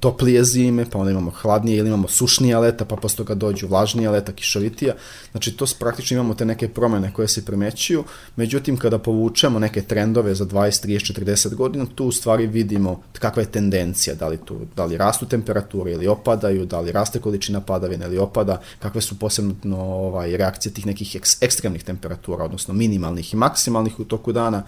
toplije 0.00 0.44
zime, 0.44 0.86
pa 0.90 0.98
onda 0.98 1.10
imamo 1.10 1.30
hladnije 1.30 1.78
ili 1.78 1.88
imamo 1.88 2.08
sušnije 2.08 2.58
leta, 2.58 2.84
pa 2.84 2.96
posle 2.96 3.16
toga 3.16 3.34
dođu 3.34 3.66
vlažnije 3.66 4.10
leta, 4.10 4.32
kišovitija. 4.32 4.94
Znači 5.32 5.56
to 5.56 5.66
praktično 5.78 6.14
imamo 6.14 6.34
te 6.34 6.44
neke 6.44 6.68
promene 6.68 7.12
koje 7.12 7.28
se 7.28 7.44
primećuju, 7.44 8.04
međutim 8.36 8.76
kada 8.76 8.98
povučemo 8.98 9.58
neke 9.58 9.82
trendove 9.82 10.34
za 10.34 10.44
20, 10.44 10.86
30, 10.86 11.20
40 11.20 11.54
godina, 11.54 11.86
tu 11.94 12.04
u 12.04 12.12
stvari 12.12 12.46
vidimo 12.46 13.02
kakva 13.12 13.42
je 13.42 13.50
tendencija, 13.50 14.14
da 14.14 14.28
li, 14.28 14.38
tu, 14.44 14.60
da 14.76 14.84
li 14.84 14.96
rastu 14.96 15.26
temperature 15.26 15.92
ili 15.92 16.06
opadaju, 16.06 16.66
da 16.66 16.80
li 16.80 16.92
raste 16.92 17.20
količina 17.20 17.60
padavina 17.60 18.06
ili 18.06 18.18
opada, 18.18 18.60
kakve 18.78 19.00
su 19.00 19.18
posebno 19.18 19.76
ovaj, 19.78 20.36
reakcije 20.36 20.72
tih 20.72 20.86
nekih 20.86 21.16
eks, 21.16 21.42
ekstremnih 21.42 21.84
temperatura, 21.84 22.44
odnosno 22.44 22.74
minimalnih 22.74 23.31
i 23.32 23.36
maksimalnih 23.36 24.00
u 24.00 24.04
toku 24.04 24.32
dana 24.32 24.62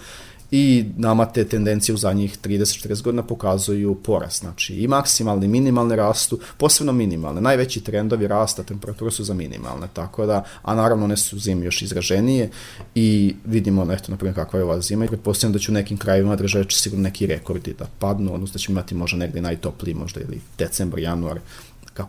i 0.50 0.84
nama 0.96 1.26
te 1.26 1.44
tendencije 1.44 1.94
u 1.94 1.98
zadnjih 1.98 2.38
30-40 2.38 3.02
godina 3.02 3.22
pokazuju 3.22 3.94
porast. 3.94 4.40
Znači 4.40 4.74
i 4.74 4.88
maksimalne 4.88 5.48
minimalne 5.48 5.96
rastu, 5.96 6.38
posebno 6.58 6.92
minimalne. 6.92 7.40
Najveći 7.40 7.80
trendovi 7.80 8.26
rasta 8.26 8.62
temperature 8.62 9.10
su 9.10 9.24
za 9.24 9.34
minimalne, 9.34 9.88
tako 9.92 10.26
da, 10.26 10.44
a 10.62 10.74
naravno 10.74 11.04
one 11.04 11.16
su 11.16 11.38
zime 11.38 11.64
još 11.64 11.82
izraženije 11.82 12.50
i 12.94 13.34
vidimo, 13.44 13.92
eto, 13.92 14.12
na 14.12 14.16
primjer, 14.16 14.34
kakva 14.34 14.58
je 14.58 14.64
ova 14.64 14.80
zima 14.80 15.04
i 15.04 15.08
pretpostavljam 15.08 15.52
da 15.52 15.58
će 15.58 15.70
u 15.70 15.74
nekim 15.74 15.96
krajevima 15.96 16.36
držati 16.36 16.74
sigurno 16.74 17.02
neki 17.02 17.26
rekordi 17.26 17.74
da 17.78 17.86
padnu, 17.98 18.34
odnosno 18.34 18.52
da 18.52 18.58
ćemo 18.58 18.74
imati 18.74 18.94
možda 18.94 19.18
negde 19.18 19.40
najtopliji, 19.40 19.94
možda 19.94 20.20
ili 20.20 20.40
decembar, 20.58 20.98
januar, 20.98 21.40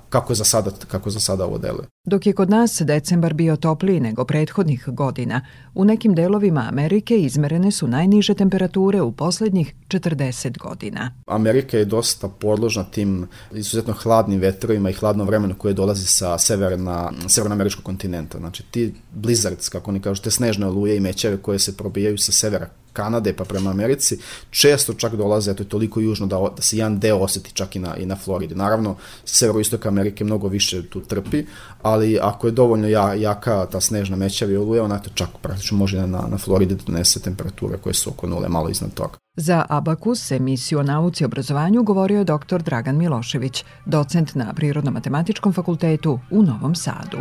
kako 0.10 0.36
za 0.36 0.44
sada, 0.44 0.72
kako 0.88 1.10
za 1.10 1.20
sada 1.20 1.46
ovo 1.46 1.58
deluje. 1.58 1.88
Dok 2.08 2.26
je 2.26 2.34
kod 2.34 2.50
nas 2.50 2.82
decembar 2.86 3.34
bio 3.34 3.56
topliji 3.56 4.00
nego 4.00 4.26
prethodnih 4.26 4.84
godina, 4.88 5.42
u 5.74 5.86
nekim 5.86 6.16
delovima 6.16 6.66
Amerike 6.70 7.18
izmerene 7.18 7.72
su 7.72 7.88
najniže 7.88 8.34
temperature 8.34 9.02
u 9.02 9.12
poslednjih 9.12 9.74
40 9.88 10.58
godina. 10.58 11.12
Amerika 11.28 11.78
je 11.78 11.86
dosta 11.86 12.28
podložna 12.28 12.84
tim 12.84 13.28
izuzetno 13.52 13.94
hladnim 13.94 14.40
vetrovima 14.40 14.90
i 14.90 14.94
hladnom 14.94 15.28
vremenu 15.28 15.56
koje 15.58 15.74
dolazi 15.74 16.06
sa 16.06 16.38
severna, 16.38 17.12
severnoameričkog 17.28 17.84
kontinenta. 17.86 18.38
Znači 18.38 18.64
ti 18.72 18.94
blizzards, 19.12 19.70
kako 19.70 19.92
oni 19.92 20.02
kažu, 20.02 20.22
te 20.22 20.32
snežne 20.32 20.68
oluje 20.68 20.98
i 20.98 21.00
mećeve 21.00 21.38
koje 21.38 21.60
se 21.60 21.78
probijaju 21.78 22.18
sa 22.18 22.32
severa 22.32 22.70
Kanade 22.96 23.34
pa 23.34 23.44
prema 23.44 23.70
Americi, 23.70 24.18
često 24.50 24.94
čak 24.94 25.16
dolaze, 25.16 25.52
eto 25.52 25.64
je 25.64 25.70
toliko 25.70 26.00
južno 26.00 26.28
da, 26.28 26.40
da 26.56 26.62
se 26.62 26.78
jedan 26.78 27.00
deo 27.00 27.18
oseti 27.18 27.52
čak 27.54 27.76
i 27.76 27.80
na, 27.80 27.96
i 27.96 28.06
na 28.06 28.16
Floridi. 28.16 28.56
Naravno, 28.56 28.96
severoistok 29.26 29.86
Amerike 29.86 30.24
mnogo 30.24 30.48
više 30.48 30.84
tu 30.90 31.02
trpi, 31.02 31.46
ali 31.82 32.20
ako 32.22 32.48
je 32.48 32.52
dovoljno 32.52 32.88
ja, 32.88 33.14
jaka 33.14 33.66
ta 33.66 33.82
snežna 33.82 34.16
mećava 34.16 34.52
i 34.52 34.58
oluje, 34.58 34.82
ona 34.82 35.00
to 35.00 35.10
čak 35.14 35.30
praktično 35.42 35.78
može 35.78 36.08
na, 36.08 36.28
na 36.28 36.38
Floridi 36.38 36.76
da 36.76 36.84
donese 36.86 37.20
temperature 37.20 37.78
koje 37.78 37.94
su 37.94 38.10
oko 38.10 38.28
nule, 38.28 38.50
malo 38.50 38.70
iznad 38.70 38.94
toga. 38.94 39.18
Za 39.38 39.66
Abakus, 39.70 40.32
emisiju 40.32 40.80
o 40.80 40.84
nauci 40.84 41.24
i 41.24 41.26
obrazovanju, 41.26 41.84
govorio 41.84 42.18
je 42.18 42.24
dr. 42.24 42.62
Dragan 42.64 42.98
Milošević, 42.98 43.64
docent 43.86 44.36
na 44.36 44.54
Prirodno-matematičkom 44.54 45.54
fakultetu 45.54 46.20
u 46.32 46.44
Novom 46.44 46.76
Sadu. 46.76 47.18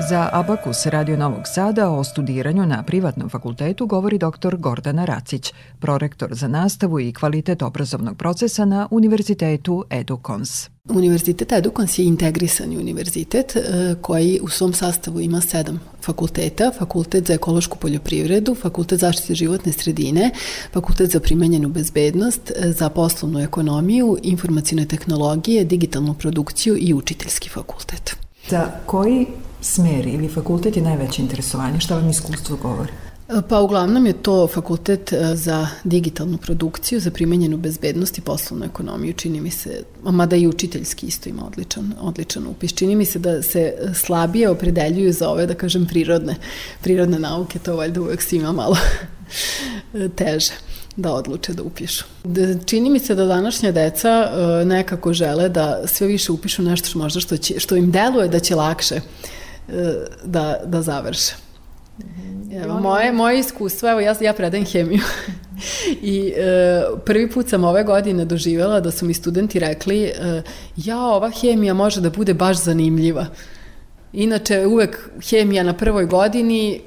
Za 0.00 0.28
Abakus 0.32 0.86
Radio 0.86 1.16
Novog 1.16 1.42
Sada 1.54 1.90
o 1.90 2.04
studiranju 2.04 2.66
na 2.66 2.82
privatnom 2.82 3.28
fakultetu 3.28 3.86
govori 3.86 4.18
dr. 4.18 4.56
Gordana 4.56 5.04
Racić, 5.04 5.52
prorektor 5.80 6.34
za 6.34 6.48
nastavu 6.48 7.00
i 7.00 7.12
kvalitet 7.12 7.62
obrazovnog 7.62 8.16
procesa 8.16 8.64
na 8.64 8.88
Univerzitetu 8.90 9.84
Edukons. 9.90 10.68
Univerzitet 10.88 11.52
Edukons 11.52 11.98
je 11.98 12.04
integrisani 12.04 12.78
univerzitet 12.78 13.56
e, 13.56 13.94
koji 14.00 14.40
u 14.42 14.48
svom 14.48 14.72
sastavu 14.72 15.20
ima 15.20 15.40
sedam 15.40 15.80
fakulteta, 16.02 16.72
fakultet 16.78 17.26
za 17.26 17.34
ekološku 17.34 17.78
poljoprivredu, 17.78 18.54
fakultet 18.54 19.00
zaštite 19.00 19.34
životne 19.34 19.72
sredine, 19.72 20.30
fakultet 20.72 21.10
za 21.10 21.20
primenjenu 21.20 21.68
bezbednost, 21.68 22.50
e, 22.50 22.72
za 22.72 22.88
poslovnu 22.88 23.40
ekonomiju, 23.40 24.18
informacijne 24.22 24.86
tehnologije, 24.86 25.64
digitalnu 25.64 26.14
produkciju 26.14 26.76
i 26.78 26.94
učiteljski 26.94 27.48
fakultet. 27.48 28.16
Za 28.48 28.70
koji 28.86 29.26
smer 29.62 30.06
ili 30.06 30.28
fakultet 30.28 30.76
je 30.76 30.82
najveće 30.82 31.22
interesovanje? 31.22 31.80
Šta 31.80 31.94
vam 31.94 32.10
iskustvo 32.10 32.56
govori? 32.56 32.92
Pa 33.48 33.60
uglavnom 33.60 34.06
je 34.06 34.12
to 34.12 34.46
fakultet 34.46 35.12
e, 35.12 35.36
za 35.36 35.66
digitalnu 35.84 36.38
produkciju, 36.38 37.00
za 37.00 37.10
primenjenu 37.10 37.56
bezbednost 37.56 38.18
i 38.18 38.20
poslovnu 38.20 38.64
ekonomiju, 38.64 39.12
čini 39.12 39.40
mi 39.40 39.50
se, 39.50 39.84
mada 40.02 40.36
i 40.36 40.46
učiteljski 40.46 41.06
isto 41.06 41.28
ima 41.28 41.46
odličan, 41.46 41.94
odličan 42.00 42.46
upis. 42.46 42.72
Čini 42.72 42.96
mi 42.96 43.04
se 43.04 43.18
da 43.18 43.42
se 43.42 43.74
slabije 43.94 44.50
opredeljuju 44.50 45.12
za 45.12 45.28
ove, 45.28 45.46
da 45.46 45.54
kažem, 45.54 45.86
prirodne, 45.86 46.36
prirodne 46.82 47.18
nauke, 47.18 47.58
to 47.58 47.76
valjda 47.76 48.00
uvek 48.00 48.22
svima 48.22 48.52
malo 48.52 48.76
teže 50.16 50.52
da 50.96 51.12
odluče 51.12 51.52
da 51.52 51.62
upišu. 51.62 52.04
Da, 52.24 52.58
čini 52.58 52.90
mi 52.90 52.98
se 52.98 53.14
da 53.14 53.24
današnja 53.24 53.72
deca 53.72 54.08
e, 54.10 54.64
nekako 54.64 55.12
žele 55.12 55.48
da 55.48 55.82
sve 55.86 56.06
više 56.06 56.32
upišu 56.32 56.62
nešto 56.62 56.88
što 56.88 56.98
možda 56.98 57.20
što, 57.20 57.36
će, 57.36 57.60
što 57.60 57.76
im 57.76 57.90
deluje 57.90 58.28
da 58.28 58.38
će 58.38 58.54
lakše 58.54 58.94
e, 58.94 59.41
da, 60.24 60.60
da 60.64 60.82
završe. 60.82 61.34
Evo, 62.64 62.80
moje, 62.80 63.12
moje 63.12 63.38
iskustvo, 63.38 63.90
evo 63.90 64.00
ja, 64.00 64.14
ja 64.20 64.32
predajem 64.32 64.66
hemiju 64.66 65.02
i 66.02 66.32
e, 66.36 66.82
prvi 67.04 67.30
put 67.30 67.48
sam 67.48 67.64
ove 67.64 67.84
godine 67.84 68.24
doživjela 68.24 68.80
da 68.80 68.90
su 68.90 69.06
mi 69.06 69.14
studenti 69.14 69.58
rekli 69.58 70.04
e, 70.04 70.42
ja, 70.76 71.00
ova 71.00 71.30
hemija 71.30 71.74
može 71.74 72.00
da 72.00 72.10
bude 72.10 72.34
baš 72.34 72.62
zanimljiva. 72.62 73.26
Inače, 74.12 74.66
uvek 74.66 75.10
hemija 75.30 75.62
na 75.62 75.76
prvoj 75.76 76.06
godini 76.06 76.80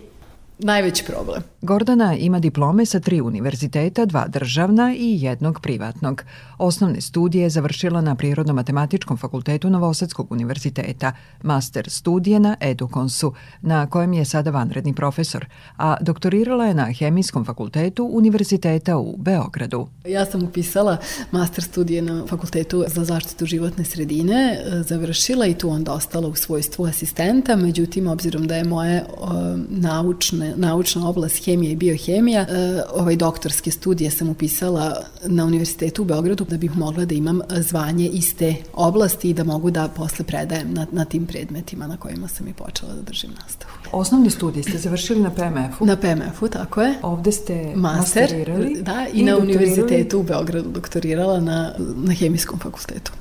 najveći 0.59 1.03
problem. 1.03 1.43
Gordana 1.65 2.15
ima 2.15 2.39
diplome 2.39 2.85
sa 2.85 2.99
tri 2.99 3.21
univerziteta, 3.21 4.05
dva 4.05 4.27
državna 4.27 4.95
i 4.97 5.21
jednog 5.21 5.59
privatnog. 5.59 6.23
Osnovne 6.57 7.01
studije 7.01 7.43
je 7.43 7.49
završila 7.49 8.01
na 8.01 8.15
Prirodno-matematičkom 8.15 9.17
fakultetu 9.17 9.69
Novosadskog 9.69 10.31
univerziteta, 10.31 11.11
master 11.43 11.89
studije 11.89 12.39
na 12.39 12.55
Edukonsu, 12.61 13.33
na 13.61 13.89
kojem 13.89 14.13
je 14.13 14.25
sada 14.25 14.51
vanredni 14.51 14.93
profesor, 14.93 15.45
a 15.77 15.97
doktorirala 16.01 16.65
je 16.65 16.73
na 16.73 16.85
Hemijskom 16.85 17.45
fakultetu 17.45 18.09
Univerziteta 18.11 18.97
u 18.97 19.17
Beogradu. 19.17 19.87
Ja 20.07 20.25
sam 20.25 20.43
upisala 20.43 20.97
master 21.31 21.63
studije 21.63 22.01
na 22.01 22.25
Fakultetu 22.27 22.83
za 22.87 23.03
zaštitu 23.03 23.45
životne 23.45 23.85
sredine, 23.85 24.59
završila 24.87 25.45
i 25.47 25.53
tu 25.53 25.69
onda 25.69 25.93
ostala 25.93 26.27
u 26.27 26.35
svojstvu 26.35 26.85
asistenta, 26.85 27.55
međutim, 27.55 28.07
obzirom 28.07 28.47
da 28.47 28.55
je 28.55 28.63
moje 28.63 29.03
o, 29.17 29.29
naučne, 29.69 30.53
naučna 30.57 31.09
oblast 31.09 31.35
i 31.63 31.75
biohemija, 31.75 32.41
e, 32.41 32.81
ovaj 32.93 33.15
doktorske 33.15 33.71
studije 33.71 34.11
sam 34.11 34.29
upisala 34.29 35.03
na 35.25 35.45
Univerzitetu 35.45 36.01
u 36.01 36.05
Beogradu 36.05 36.45
da 36.45 36.57
bih 36.57 36.77
mogla 36.77 37.05
da 37.05 37.15
imam 37.15 37.41
zvanje 37.49 38.07
iz 38.07 38.35
te 38.35 38.55
oblasti 38.73 39.29
i 39.29 39.33
da 39.33 39.43
mogu 39.43 39.71
da 39.71 39.87
posle 39.87 40.25
predajem 40.25 40.73
na, 40.73 40.87
na 40.91 41.05
tim 41.05 41.25
predmetima 41.25 41.87
na 41.87 41.97
kojima 41.97 42.27
sam 42.27 42.47
i 42.47 42.53
počela 42.53 42.93
da 42.93 43.01
držim 43.01 43.31
nastavu. 43.43 43.71
Osnovni 43.91 44.29
studij 44.29 44.63
ste 44.63 44.77
završili 44.77 45.19
na 45.19 45.29
PMF-u? 45.29 45.85
Na 45.85 45.95
PMF-u, 45.95 46.47
tako 46.47 46.81
je. 46.81 46.95
Ovde 47.01 47.31
ste 47.31 47.71
Master, 47.75 48.21
masterirali? 48.21 48.81
Da, 48.81 49.05
i, 49.13 49.19
i 49.19 49.23
na 49.23 49.37
Univerzitetu 49.37 50.19
u 50.19 50.23
Beogradu 50.23 50.69
doktorirala 50.69 51.39
na, 51.39 51.73
na 51.95 52.13
Hemijskom 52.13 52.59
fakultetu. 52.59 53.11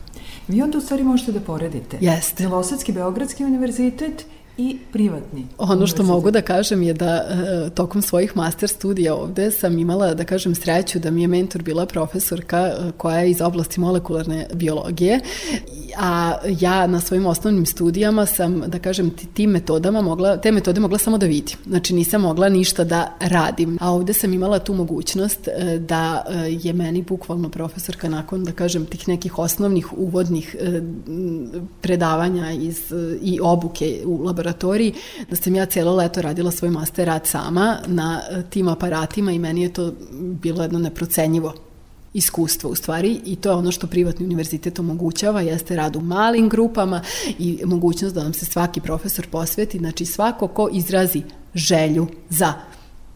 Vi 0.49 0.63
onda 0.63 0.79
u 0.79 0.81
stvari 0.81 1.03
možete 1.03 1.33
da 1.33 1.41
poredite. 1.41 1.99
Jeste. 2.01 2.45
Novosadski 2.45 2.93
Beogradski 2.93 3.45
univerzitet 3.45 4.27
i 4.59 4.77
privatni. 4.93 5.47
Ono 5.59 5.87
što 5.87 6.03
mogu 6.03 6.31
da 6.31 6.43
kažem 6.43 6.83
je 6.83 6.95
da 6.95 7.15
e, 7.15 7.71
tokom 7.71 8.03
svojih 8.03 8.37
master 8.37 8.69
studija 8.69 9.15
ovde 9.15 9.51
sam 9.51 9.79
imala, 9.79 10.15
da 10.15 10.25
kažem, 10.25 10.55
sreću 10.55 10.99
da 10.99 11.11
mi 11.11 11.23
je 11.23 11.29
mentor 11.29 11.63
bila 11.63 11.87
profesorka 11.87 12.59
e, 12.59 12.93
koja 12.97 13.19
je 13.19 13.31
iz 13.31 13.41
oblasti 13.41 13.81
molekularne 13.81 14.47
biologije, 14.53 15.21
a 15.99 16.33
ja 16.61 16.87
na 16.87 17.01
svojim 17.01 17.27
osnovnim 17.27 17.67
studijama 17.67 18.27
sam, 18.27 18.63
da 18.67 18.79
kažem, 18.79 19.11
tim 19.35 19.51
metodama 19.51 20.03
mogla, 20.03 20.37
te 20.37 20.53
metode 20.53 20.81
mogla 20.81 20.99
samo 20.99 21.19
da 21.19 21.27
vidim. 21.27 21.59
Znači 21.67 21.95
nisam 21.95 22.21
mogla 22.21 22.49
ništa 22.49 22.85
da 22.85 23.13
radim. 23.21 23.79
A 23.81 23.91
ovde 23.91 24.13
sam 24.13 24.33
imala 24.33 24.59
tu 24.59 24.75
mogućnost 24.75 25.49
e, 25.49 25.79
da 25.79 26.25
je 26.49 26.73
meni 26.73 27.03
bukvalno 27.03 27.49
profesorka 27.49 28.09
nakon, 28.09 28.45
da 28.45 28.53
kažem, 28.53 28.87
tih 28.87 29.09
nekih 29.09 29.39
osnovnih 29.39 29.93
uvodnih 29.99 30.57
predavanja 31.81 32.53
iz, 32.53 32.93
i 33.23 33.41
obuke 33.43 34.03
u 34.05 34.23
laboratoriju 34.23 34.44
laboratoriji, 34.45 34.95
da 35.31 35.37
sam 35.37 35.55
ja 35.55 35.67
cijelo 35.67 35.95
leto 35.95 36.23
radila 36.23 36.51
svoj 36.51 36.71
master 36.71 37.07
rad 37.07 37.27
sama 37.27 37.79
na 37.87 38.21
e, 38.31 38.43
tim 38.51 38.69
aparatima 38.69 39.33
i 39.33 39.39
meni 39.39 39.63
je 39.63 39.73
to 39.73 39.93
bilo 40.13 40.63
jedno 40.63 40.79
neprocenjivo 40.79 41.55
iskustvo 42.15 42.71
u 42.71 42.75
stvari 42.75 43.21
i 43.25 43.37
to 43.37 43.49
je 43.51 43.55
ono 43.55 43.73
što 43.73 43.87
privatni 43.87 44.27
univerzitet 44.27 44.79
omogućava, 44.79 45.41
jeste 45.41 45.77
rad 45.77 45.97
u 45.97 46.01
malim 46.01 46.49
grupama 46.49 47.01
i 47.39 47.61
mogućnost 47.65 48.15
da 48.15 48.23
nam 48.23 48.35
se 48.35 48.47
svaki 48.47 48.81
profesor 48.81 49.27
posveti, 49.31 49.79
znači 49.79 50.07
svako 50.07 50.49
ko 50.49 50.69
izrazi 50.73 51.23
želju 51.55 52.07
za 52.31 52.53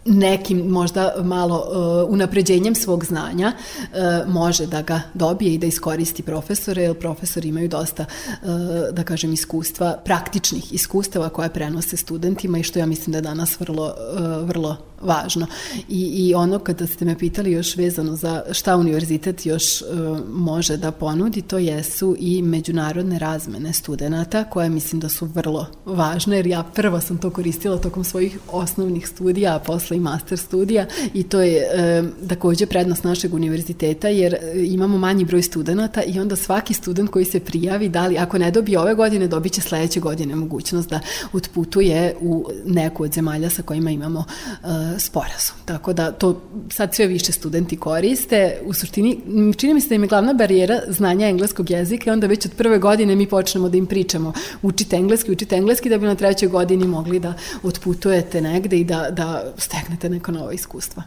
nekim 0.09 0.59
možda 0.59 1.14
malo 1.23 1.57
uh, 1.57 2.12
unapređenjem 2.12 2.75
svog 2.75 3.05
znanja 3.05 3.53
uh, 3.53 4.33
može 4.35 4.66
da 4.66 4.83
ga 4.83 5.01
dobije 5.14 5.55
i 5.55 5.59
da 5.59 5.66
iskoristi 5.66 6.23
profesore, 6.23 6.83
jer 6.83 6.99
profesori 6.99 7.49
imaju 7.49 7.68
dosta, 7.68 8.05
uh, 8.42 8.49
da 8.92 9.05
kažem, 9.05 9.33
iskustva, 9.33 9.99
praktičnih 10.05 10.73
iskustava 10.73 11.29
koje 11.29 11.49
prenose 11.49 11.97
studentima 11.97 12.59
i 12.59 12.62
što 12.62 12.79
ja 12.79 12.87
mislim 12.87 13.12
da 13.12 13.18
je 13.18 13.23
danas 13.23 13.61
vrlo, 13.61 13.85
uh, 13.85 14.49
vrlo 14.49 14.88
važno. 15.00 15.46
I, 15.88 16.00
I 16.00 16.34
ono 16.34 16.58
kada 16.58 16.87
ste 16.87 17.04
me 17.04 17.18
pitali 17.18 17.52
još 17.52 17.76
vezano 17.76 18.16
za 18.16 18.42
šta 18.52 18.76
univerzitet 18.76 19.46
još 19.46 19.82
uh, 19.82 19.88
može 20.28 20.76
da 20.76 20.90
ponudi, 20.90 21.42
to 21.42 21.58
jesu 21.58 22.16
i 22.18 22.42
međunarodne 22.42 23.18
razmene 23.18 23.72
studenta 23.72 24.44
koje 24.44 24.68
mislim 24.68 25.00
da 25.00 25.08
su 25.08 25.26
vrlo 25.26 25.66
važne, 25.84 26.37
jer 26.37 26.46
ja 26.46 26.62
prvo 26.62 27.00
sam 27.00 27.18
to 27.18 27.30
koristila 27.30 27.78
tokom 27.78 28.04
svojih 28.04 28.38
osnovnih 28.52 29.08
studija, 29.08 29.56
a 29.56 29.58
posle 29.58 29.96
i 29.96 30.00
master 30.00 30.38
studija 30.38 30.87
i 31.14 31.22
to 31.22 31.40
je 31.40 31.58
e, 31.58 32.02
takođe 32.28 32.66
prednost 32.66 33.04
našeg 33.04 33.34
univerziteta 33.34 34.08
jer 34.08 34.34
e, 34.34 34.38
imamo 34.56 34.98
manji 34.98 35.24
broj 35.24 35.42
studenta 35.42 36.02
i 36.02 36.20
onda 36.20 36.37
svaki 36.37 36.74
student 36.74 37.11
koji 37.11 37.24
se 37.24 37.40
prijavi, 37.40 37.88
da 37.88 38.06
li 38.06 38.18
ako 38.18 38.38
ne 38.38 38.50
dobije 38.50 38.78
ove 38.78 38.94
godine, 38.94 39.28
dobit 39.28 39.52
će 39.52 39.61
sledeće 39.61 40.00
godine 40.00 40.37
mogućnost 40.37 40.90
da 40.90 41.00
otputuje 41.32 42.16
u 42.20 42.46
neku 42.64 43.02
od 43.02 43.12
zemalja 43.12 43.50
sa 43.50 43.62
kojima 43.62 43.90
imamo 43.90 44.24
e, 44.64 44.66
sporazum. 44.98 45.57
Tako 45.64 45.92
da 45.92 46.12
to 46.12 46.40
sad 46.70 46.94
sve 46.94 47.07
više 47.07 47.33
studenti 47.33 47.77
koriste. 47.77 48.61
U 48.64 48.72
suštini, 48.72 49.20
čini 49.57 49.74
mi 49.74 49.81
se 49.81 49.88
da 49.88 49.94
im 49.94 50.03
je 50.03 50.09
glavna 50.09 50.33
barijera 50.33 50.81
znanja 50.88 51.29
engleskog 51.29 51.70
jezika 51.70 52.11
i 52.11 52.12
onda 52.12 52.27
već 52.27 52.46
od 52.46 52.53
prve 52.57 52.79
godine 52.79 53.16
mi 53.16 53.29
počnemo 53.29 53.68
da 53.68 53.77
im 53.77 53.87
pričamo 53.87 54.33
učite 54.62 54.96
engleski, 54.96 55.33
učite 55.33 55.57
engleski 55.57 55.88
da 55.88 55.98
bi 55.98 56.07
na 56.07 56.14
trećoj 56.14 56.48
godini 56.48 56.87
mogli 56.87 57.20
da 57.20 57.35
otputujete 57.62 58.40
negde 58.40 58.79
i 58.79 58.85
da, 58.85 59.11
da 59.11 59.53
stegnete 59.57 60.09
neka 60.09 60.33
nova 60.33 60.53
iskustva 60.53 61.03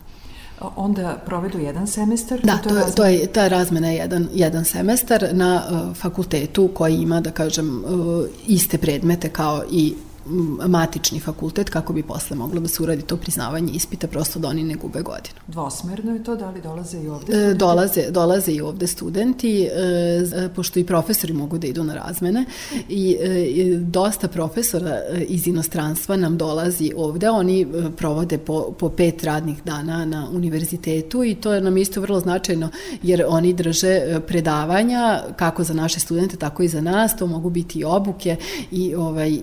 onda 0.75 1.17
provedu 1.25 1.59
jedan 1.59 1.87
semestar? 1.87 2.39
Da, 2.43 2.57
to, 2.57 2.77
je, 2.77 2.95
to 2.95 3.05
je, 3.05 3.27
ta 3.27 3.47
razmena 3.47 3.89
je 3.89 3.97
jedan, 3.97 4.27
jedan 4.33 4.65
semestar 4.65 5.27
na 5.31 5.63
uh, 5.69 5.95
fakultetu 5.95 6.69
koji 6.73 6.95
ima, 6.95 7.21
da 7.21 7.31
kažem, 7.31 7.83
uh, 7.85 8.25
iste 8.47 8.77
predmete 8.77 9.29
kao 9.29 9.63
i 9.71 9.93
matični 10.67 11.19
fakultet 11.19 11.69
kako 11.69 11.93
bi 11.93 12.03
posle 12.03 12.35
moglo 12.37 12.59
da 12.59 12.67
se 12.67 12.83
uradi 12.83 13.01
to 13.01 13.17
priznavanje 13.17 13.73
ispita 13.73 14.07
prosto 14.07 14.39
da 14.39 14.47
oni 14.47 14.63
ne 14.63 14.75
gube 14.75 15.01
godinu. 15.01 15.35
Dvosmerno 15.47 16.13
je 16.13 16.23
to, 16.23 16.35
da 16.35 16.49
li 16.49 16.61
dolaze 16.61 16.97
i 16.97 17.07
ovde 17.07 17.33
e, 17.33 17.35
studenti? 17.35 17.57
Dolaze, 17.57 18.11
dolaze 18.11 18.51
i 18.51 18.61
ovde 18.61 18.87
studenti, 18.87 19.63
e, 19.63 20.49
pošto 20.55 20.79
i 20.79 20.85
profesori 20.85 21.33
mogu 21.33 21.57
da 21.57 21.67
idu 21.67 21.83
na 21.83 21.93
razmene 21.93 22.45
i 22.89 23.17
e, 23.21 23.77
dosta 23.77 24.27
profesora 24.27 24.97
iz 25.27 25.47
inostranstva 25.47 26.15
nam 26.15 26.37
dolazi 26.37 26.91
ovde, 26.95 27.29
oni 27.29 27.67
provode 27.97 28.37
po, 28.37 28.73
po 28.79 28.89
pet 28.89 29.23
radnih 29.23 29.63
dana 29.65 30.05
na 30.05 30.29
univerzitetu 30.29 31.23
i 31.23 31.35
to 31.35 31.53
je 31.53 31.61
nam 31.61 31.77
isto 31.77 32.01
vrlo 32.01 32.19
značajno 32.19 32.69
jer 33.03 33.23
oni 33.27 33.53
drže 33.53 34.21
predavanja 34.27 35.23
kako 35.35 35.63
za 35.63 35.73
naše 35.73 35.99
studente, 35.99 36.37
tako 36.37 36.63
i 36.63 36.67
za 36.67 36.81
nas, 36.81 37.17
to 37.17 37.27
mogu 37.27 37.49
biti 37.49 37.79
i 37.79 37.83
obuke 37.83 38.35
i 38.71 38.95
ovaj 38.95 39.39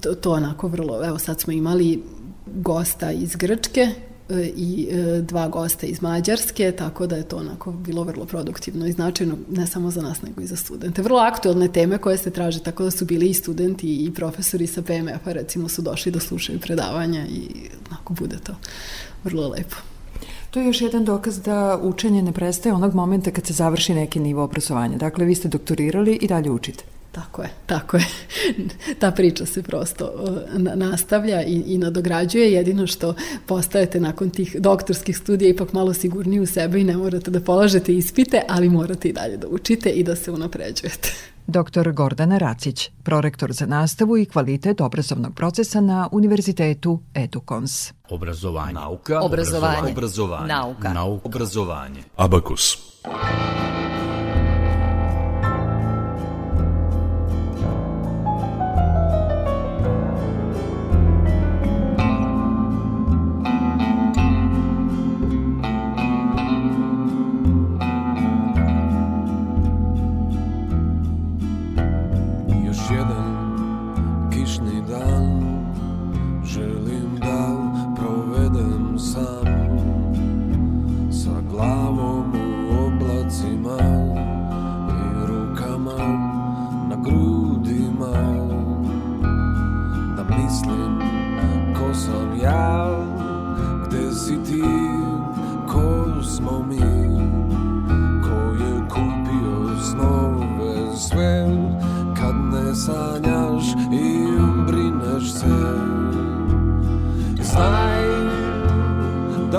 to, 0.00 0.14
to 0.14 0.32
onako 0.32 0.68
vrlo, 0.68 1.06
evo 1.06 1.18
sad 1.18 1.40
smo 1.40 1.52
imali 1.52 2.02
gosta 2.46 3.12
iz 3.12 3.36
Grčke 3.36 3.80
e, 3.80 4.50
i 4.56 4.88
e, 4.90 5.22
dva 5.22 5.48
gosta 5.48 5.86
iz 5.86 6.02
Mađarske, 6.02 6.72
tako 6.72 7.06
da 7.06 7.16
je 7.16 7.28
to 7.28 7.36
onako 7.36 7.72
bilo 7.72 8.04
vrlo 8.04 8.24
produktivno 8.24 8.86
i 8.86 8.92
značajno, 8.92 9.36
ne 9.50 9.66
samo 9.66 9.90
za 9.90 10.02
nas, 10.02 10.22
nego 10.22 10.40
i 10.40 10.46
za 10.46 10.56
studente. 10.56 11.02
Vrlo 11.02 11.18
aktualne 11.18 11.68
teme 11.68 11.98
koje 11.98 12.18
se 12.18 12.30
traže, 12.30 12.62
tako 12.62 12.84
da 12.84 12.90
su 12.90 13.04
bili 13.04 13.28
i 13.28 13.34
studenti 13.34 14.04
i 14.04 14.14
profesori 14.14 14.66
sa 14.66 14.82
PMF-a, 14.82 15.32
recimo, 15.32 15.68
su 15.68 15.82
došli 15.82 16.12
da 16.12 16.20
slušaju 16.20 16.60
predavanja 16.60 17.26
i 17.26 17.48
onako 17.90 18.14
bude 18.14 18.36
to 18.44 18.52
vrlo 19.24 19.48
lepo. 19.48 19.76
To 20.50 20.60
je 20.60 20.66
još 20.66 20.80
jedan 20.80 21.04
dokaz 21.04 21.40
da 21.40 21.78
učenje 21.82 22.22
ne 22.22 22.32
prestaje 22.32 22.74
onog 22.74 22.94
momenta 22.94 23.30
kad 23.30 23.46
se 23.46 23.52
završi 23.52 23.94
neki 23.94 24.20
nivo 24.20 24.44
obrazovanja. 24.44 24.98
Dakle, 24.98 25.24
vi 25.24 25.34
ste 25.34 25.48
doktorirali 25.48 26.18
i 26.22 26.28
dalje 26.28 26.50
učite. 26.50 26.84
Tako 27.12 27.42
je, 27.42 27.50
tako 27.66 27.96
je. 27.96 28.06
Ta 29.00 29.10
priča 29.10 29.46
se 29.46 29.62
prosto 29.62 30.12
nastavlja 30.74 31.42
i, 31.42 31.62
i 31.66 31.78
nadograđuje. 31.78 32.52
Jedino 32.52 32.86
što 32.86 33.14
postajete 33.46 34.00
nakon 34.00 34.30
tih 34.30 34.56
doktorskih 34.58 35.18
studija 35.18 35.50
ipak 35.50 35.72
malo 35.72 35.94
sigurniji 35.94 36.40
u 36.40 36.46
sebe 36.46 36.80
i 36.80 36.84
ne 36.84 36.96
morate 36.96 37.30
da 37.30 37.40
polažete 37.40 37.94
ispite, 37.94 38.42
ali 38.48 38.68
morate 38.68 39.08
i 39.08 39.12
dalje 39.12 39.36
da 39.36 39.48
učite 39.48 39.90
i 39.90 40.02
da 40.02 40.16
se 40.16 40.30
unapređujete. 40.30 41.12
Dr. 41.46 41.90
Gordana 41.92 42.38
Racić, 42.38 42.90
prorektor 43.02 43.52
za 43.52 43.66
nastavu 43.66 44.18
i 44.18 44.24
kvalitet 44.24 44.80
obrazovnog 44.80 45.34
procesa 45.34 45.80
na 45.80 46.08
Univerzitetu 46.12 47.00
Edukons. 47.14 47.92
Obrazovanje. 48.10 48.72
Nauka. 48.72 49.20
Obrazovanje. 49.20 49.92
Obrazovanje. 49.92 50.46
Nauka. 50.46 50.92
Nauka. 50.92 51.28
Obrazovanje. 51.28 52.02
Abakus. 52.16 52.78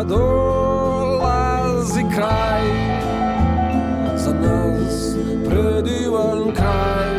dolazi 0.03 2.03
kraj. 2.15 2.63
Za 4.17 4.33
nas 4.33 5.15
predivan 5.49 6.55
kraj 6.55 7.09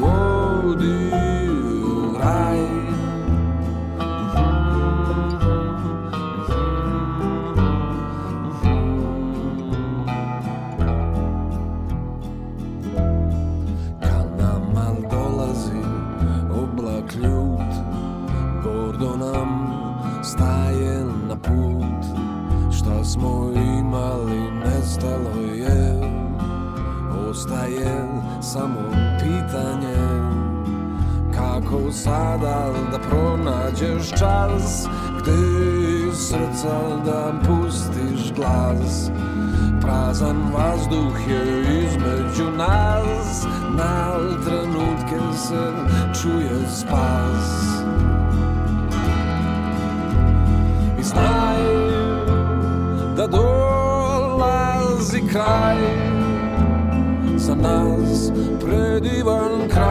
Vodi 0.00 1.10
Pretty 58.30 59.22
du. 59.22 59.81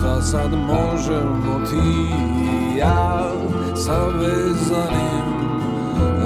šta 0.00 0.22
sad 0.22 0.50
možemo 0.52 1.60
ti 1.70 1.76
i 2.42 2.76
ja 2.76 3.32
sa 3.74 4.06
vezanim 4.06 5.24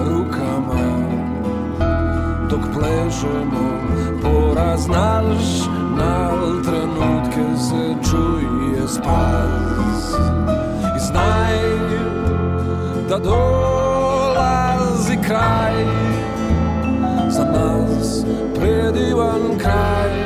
rukama. 0.09 1.09
Dok 2.51 2.61
plešemo 2.75 3.81
poraz 4.23 4.89
naš 4.89 5.67
na 5.99 6.31
trenutke 6.65 7.57
se 7.57 7.95
čuje 8.11 8.89
spas. 8.89 10.15
I 10.97 11.01
znaj 11.07 11.59
da 13.09 13.19
dolazi 13.19 15.17
kraj 15.27 15.85
za 17.29 17.45
nas 17.45 18.25
predivan 18.55 19.59
kraj. 19.59 20.24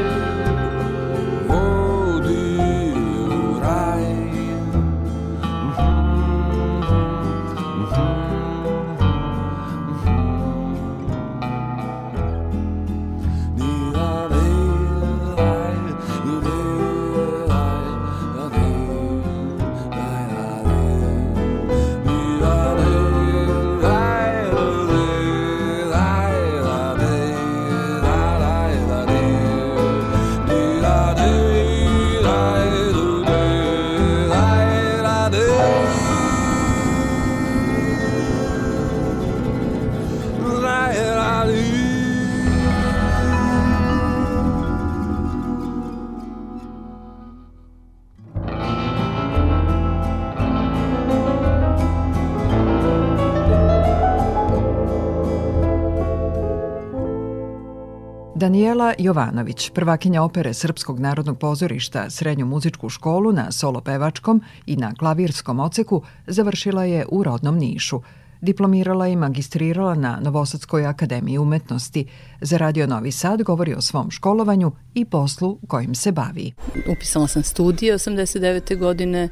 Daniela 58.49 58.95
Jovanović, 58.99 59.71
prvakinja 59.71 60.23
opere 60.23 60.55
Srpskog 60.55 60.99
narodnog 60.99 61.39
pozorišta, 61.39 62.11
srednju 62.11 62.47
muzičku 62.47 62.89
školu 62.89 63.33
na 63.33 63.53
solo 63.53 63.81
pevačkom 63.81 64.43
i 64.67 64.77
na 64.77 64.95
klavirskom 64.95 65.61
oceku, 65.61 66.03
završila 66.27 66.85
je 66.85 67.07
u 67.11 67.23
rodnom 67.23 67.59
Nišu. 67.59 68.01
Diplomirala 68.41 69.09
i 69.09 69.17
magistrirala 69.17 69.95
na 69.95 70.21
Novosadskoj 70.21 70.87
akademiji 70.87 71.39
umetnosti. 71.39 72.07
Za 72.41 72.57
Radio 72.57 72.87
Novi 72.87 73.13
Sad 73.13 73.43
govori 73.43 73.75
o 73.75 73.81
svom 73.81 74.11
školovanju 74.11 74.73
i 74.95 75.05
poslu 75.05 75.59
kojim 75.67 75.95
se 75.95 76.13
bavi. 76.13 76.53
Upisala 76.93 77.27
sam 77.27 77.43
studije 77.43 77.95
89. 77.95 78.79
godine 78.79 79.29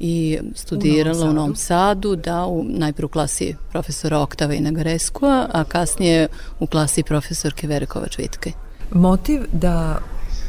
i 0.00 0.38
studirala 0.54 1.16
u 1.16 1.20
Novom, 1.20 1.30
u 1.30 1.34
Novom 1.34 1.56
Sadu, 1.56 2.16
da, 2.16 2.46
u, 2.46 2.64
najprej 2.64 3.04
u 3.04 3.08
klasi 3.08 3.54
profesora 3.70 4.20
Oktava 4.20 4.54
i 4.54 4.60
Nagareskova, 4.60 5.48
a 5.52 5.64
kasnije 5.64 6.28
u 6.60 6.66
klasi 6.66 7.02
profesorke 7.02 7.66
Vere 7.66 7.86
Kovač-Vitke. 7.86 8.52
Motiv 8.92 9.40
da 9.52 9.98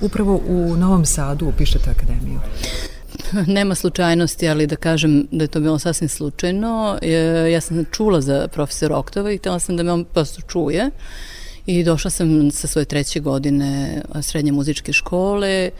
upravo 0.01 0.41
u 0.47 0.75
Novom 0.77 1.05
Sadu 1.05 1.47
upišete 1.47 1.89
akademiju? 1.89 2.39
Nema 3.57 3.75
slučajnosti, 3.75 4.49
ali 4.49 4.67
da 4.67 4.75
kažem 4.75 5.27
da 5.31 5.43
je 5.43 5.47
to 5.47 5.59
bilo 5.59 5.79
sasvim 5.79 6.09
slučajno. 6.09 6.99
Ja 7.51 7.62
sam 7.62 7.85
čula 7.91 8.21
za 8.21 8.47
profesora 8.47 8.97
Oktava 8.97 9.31
i 9.31 9.38
htela 9.38 9.59
sam 9.59 9.77
da 9.77 9.83
me 9.83 9.91
on 9.91 10.05
prosto 10.05 10.41
čuje. 10.41 10.89
I 11.65 11.83
došla 11.83 12.12
sam 12.12 12.51
sa 12.51 12.67
svoje 12.67 12.85
treće 12.85 13.19
godine 13.19 14.01
srednje 14.21 14.51
muzičke 14.51 14.93
škole, 14.93 15.71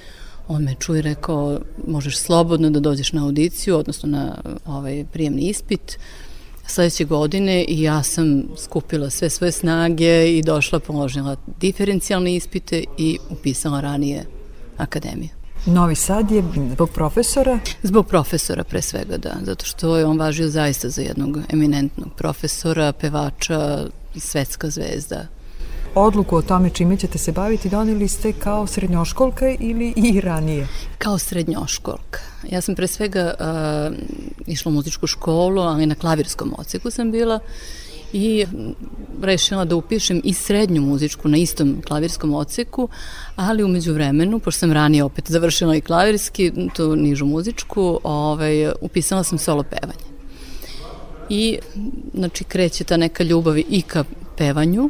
On 0.52 0.64
me 0.64 0.76
čuje 0.80 1.00
i 1.00 1.02
rekao, 1.02 1.60
možeš 1.88 2.18
slobodno 2.18 2.70
da 2.70 2.80
dođeš 2.80 3.14
na 3.14 3.26
audiciju, 3.26 3.78
odnosno 3.78 4.10
na 4.10 4.38
ovaj 4.66 5.06
prijemni 5.12 5.42
ispit 5.42 6.00
sledeće 6.68 7.06
godine 7.06 7.66
i 7.68 7.82
ja 7.82 8.04
sam 8.04 8.44
skupila 8.58 9.10
sve 9.10 9.30
svoje 9.30 9.52
snage 9.52 10.38
i 10.38 10.42
došla, 10.42 10.80
položila 10.80 11.36
diferencijalne 11.62 12.36
ispite 12.36 12.84
i 12.98 13.18
upisala 13.30 13.82
ranije 13.82 14.26
akademiju. 14.78 15.30
Novi 15.66 15.96
Sad 15.96 16.32
je 16.32 16.44
zbog 16.72 16.90
profesora? 16.90 17.60
Zbog 17.84 18.08
profesora 18.08 18.64
pre 18.64 18.82
svega, 18.82 19.18
da. 19.18 19.36
Zato 19.44 19.66
što 19.66 19.98
je 19.98 20.06
on 20.06 20.20
važio 20.20 20.48
zaista 20.48 20.90
za 20.90 21.02
jednog 21.02 21.38
eminentnog 21.50 22.10
profesora, 22.18 22.92
pevača, 22.92 23.86
svetska 24.16 24.70
zvezda 24.70 25.28
odluku 25.96 26.36
o 26.36 26.42
tome 26.42 26.70
čime 26.70 26.98
ćete 26.98 27.18
se 27.18 27.32
baviti 27.32 27.70
doneli 27.70 28.08
ste 28.08 28.34
kao 28.34 28.68
srednjoškolka 28.68 29.56
ili 29.60 29.94
i 29.96 30.22
ranije? 30.22 30.68
Kao 30.98 31.18
srednjoškolka. 31.18 32.20
Ja 32.50 32.62
sam 32.62 32.76
pre 32.76 32.88
svega 32.88 33.34
uh, 33.40 33.98
išla 34.48 34.70
u 34.70 34.74
muzičku 34.74 35.08
školu, 35.08 35.62
ali 35.62 35.86
na 35.86 35.96
klavirskom 35.96 36.54
oceku 36.58 36.92
sam 36.92 37.12
bila 37.12 37.40
i 38.14 38.46
rešila 39.22 39.66
da 39.66 39.76
upišem 39.76 40.22
i 40.24 40.34
srednju 40.34 40.82
muzičku 40.82 41.28
na 41.28 41.38
istom 41.38 41.82
klavirskom 41.88 42.34
oceku, 42.34 42.90
ali 43.36 43.64
umeđu 43.64 43.94
vremenu, 43.94 44.40
pošto 44.40 44.60
sam 44.60 44.72
ranije 44.72 45.04
opet 45.04 45.32
završila 45.32 45.76
i 45.76 45.82
klavirski, 45.82 46.52
tu 46.76 46.96
nižu 46.96 47.26
muzičku, 47.26 48.00
ovaj, 48.04 48.72
upisala 48.82 49.24
sam 49.24 49.38
solo 49.38 49.64
pevanje. 49.64 50.10
I, 51.30 51.58
znači, 52.14 52.44
kreće 52.44 52.84
ta 52.84 52.98
neka 52.98 53.24
ljubav 53.24 53.58
i 53.58 53.84
ka 53.88 54.04
pevanju, 54.38 54.90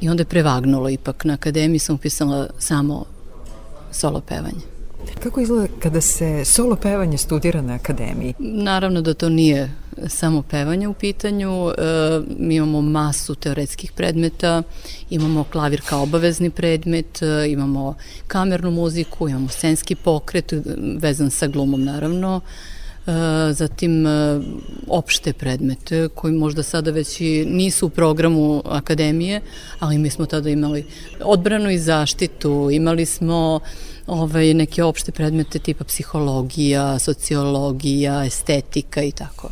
I 0.00 0.08
onda 0.08 0.20
je 0.20 0.24
prevagnulo 0.24 0.88
ipak. 0.88 1.24
Na 1.24 1.34
akademiji 1.34 1.78
sam 1.78 1.94
upisala 1.94 2.48
samo 2.58 3.04
solo 3.90 4.20
pevanje. 4.20 4.60
Kako 5.22 5.40
izgleda 5.40 5.66
kada 5.82 6.00
se 6.00 6.44
solo 6.44 6.76
pevanje 6.76 7.18
studira 7.18 7.62
na 7.62 7.74
akademiji? 7.74 8.34
Naravno 8.38 9.00
da 9.00 9.14
to 9.14 9.28
nije 9.28 9.70
samo 10.08 10.42
pevanje 10.42 10.88
u 10.88 10.92
pitanju. 10.92 11.70
E, 11.70 11.72
mi 12.38 12.54
imamo 12.54 12.82
masu 12.82 13.34
teoretskih 13.34 13.92
predmeta, 13.92 14.62
imamo 15.10 15.44
klavir 15.44 15.80
kao 15.88 16.02
obavezni 16.02 16.50
predmet, 16.50 17.22
e, 17.22 17.50
imamo 17.50 17.94
kamernu 18.26 18.70
muziku, 18.70 19.28
imamo 19.28 19.48
scenski 19.48 19.94
pokret 19.94 20.52
vezan 20.98 21.30
sa 21.30 21.46
glumom 21.46 21.84
naravno, 21.84 22.40
E, 22.40 22.75
zatim 23.52 24.06
e, 24.06 24.40
opšte 24.88 25.32
predmete 25.32 26.08
koji 26.14 26.34
možda 26.34 26.62
sada 26.62 26.90
već 26.90 27.20
i 27.20 27.44
nisu 27.44 27.86
u 27.86 27.90
programu 27.90 28.62
akademije, 28.64 29.40
ali 29.78 29.98
mi 29.98 30.10
smo 30.10 30.26
tada 30.26 30.50
imali 30.50 30.84
odbranu 31.20 31.70
i 31.70 31.78
zaštitu, 31.78 32.68
imali 32.72 33.06
smo 33.06 33.60
ovaj, 34.06 34.54
neke 34.54 34.82
opšte 34.82 35.12
predmete 35.12 35.58
tipa 35.58 35.84
psihologija, 35.84 36.98
sociologija, 36.98 38.24
estetika 38.24 39.02
i 39.02 39.12
tako. 39.12 39.48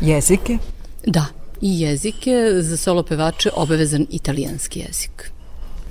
Jezike? 0.00 0.58
Da, 1.06 1.26
i 1.60 1.80
jezike, 1.80 2.32
za 2.60 2.76
solo 2.76 3.02
pevače 3.02 3.50
obavezan 3.54 4.06
italijanski 4.10 4.80
jezik. 4.80 5.30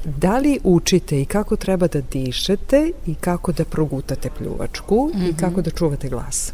Da 0.05 0.37
li 0.37 0.59
učite 0.63 1.21
i 1.21 1.25
kako 1.25 1.55
treba 1.55 1.87
da 1.87 2.01
dišete 2.01 2.91
i 3.05 3.15
kako 3.15 3.51
da 3.51 3.65
progutate 3.65 4.29
pljuvačku 4.37 5.11
mm 5.13 5.17
-hmm. 5.17 5.25
i 5.25 5.29
mhm. 5.29 5.37
kako 5.39 5.61
da 5.61 5.71
čuvate 5.71 6.09
glas? 6.09 6.53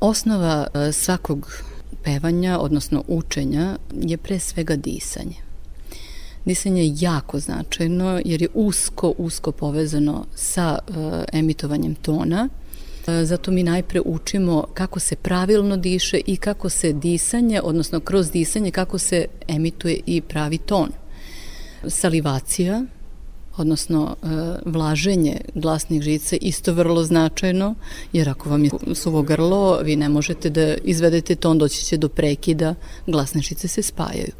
Osnova 0.00 0.66
e, 0.74 0.92
svakog 0.92 1.62
pevanja, 2.02 2.58
odnosno 2.58 3.04
učenja, 3.08 3.76
je 3.92 4.16
pre 4.16 4.38
svega 4.38 4.76
disanje. 4.76 5.36
Disanje 6.44 6.84
je 6.84 6.94
jako 7.00 7.40
značajno 7.40 8.20
jer 8.24 8.42
je 8.42 8.48
usko, 8.54 9.14
usko 9.18 9.52
povezano 9.52 10.26
sa 10.34 10.78
uh, 10.88 10.96
emitovanjem 11.32 11.94
tona. 11.94 12.48
Uh, 12.48 13.14
zato 13.24 13.50
mi 13.50 13.62
najpre 13.62 14.00
učimo 14.04 14.64
kako 14.74 15.00
se 15.00 15.16
pravilno 15.16 15.76
diše 15.76 16.20
i 16.26 16.36
kako 16.36 16.68
se 16.68 16.92
disanje, 16.92 17.60
odnosno 17.60 18.00
kroz 18.00 18.30
disanje, 18.30 18.70
kako 18.70 18.98
se 18.98 19.26
emituje 19.48 20.00
i 20.06 20.20
pravi 20.20 20.58
ton. 20.58 20.88
Salivacija, 21.88 22.84
odnosno 23.60 24.16
e, 24.22 24.26
vlaženje 24.64 25.40
glasnih 25.54 26.02
žica 26.02 26.36
isto 26.40 26.72
vrlo 26.72 27.04
značajno, 27.04 27.74
jer 28.12 28.28
ako 28.28 28.50
vam 28.50 28.64
je 28.64 28.70
suvo 28.94 29.22
grlo, 29.22 29.80
vi 29.82 29.96
ne 29.96 30.08
možete 30.08 30.50
da 30.50 30.74
izvedete 30.84 31.34
ton, 31.34 31.58
doći 31.58 31.84
će 31.84 31.96
do 31.96 32.08
prekida, 32.08 32.74
glasne 33.06 33.40
žice 33.40 33.68
se 33.68 33.82
spajaju. 33.82 34.32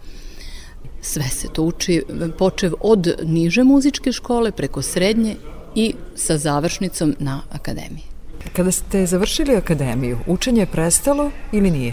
Sve 1.02 1.28
se 1.28 1.48
to 1.48 1.62
uči, 1.62 2.02
počev 2.38 2.72
od 2.80 3.14
niže 3.24 3.64
muzičke 3.64 4.12
škole, 4.12 4.52
preko 4.52 4.82
srednje 4.82 5.36
i 5.74 5.94
sa 6.14 6.38
završnicom 6.38 7.14
na 7.18 7.42
akademiji. 7.50 8.04
Kada 8.52 8.72
ste 8.72 9.06
završili 9.06 9.56
akademiju, 9.56 10.18
učenje 10.26 10.62
je 10.62 10.66
prestalo 10.66 11.30
ili 11.52 11.70
nije? 11.70 11.92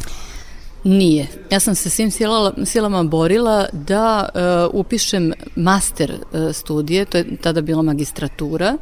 Nije. 0.84 1.28
Ja 1.52 1.60
sam 1.60 1.76
se 1.76 1.90
svim 1.90 2.12
silala, 2.12 2.54
silama 2.66 3.04
borila 3.04 3.66
da 3.72 4.30
uh, 4.34 4.80
upišem 4.80 5.34
master 5.56 6.14
uh, 6.14 6.56
studije, 6.56 7.06
to 7.06 7.18
je 7.18 7.38
tada 7.42 7.62
bila 7.62 7.82
magistratura, 7.82 8.78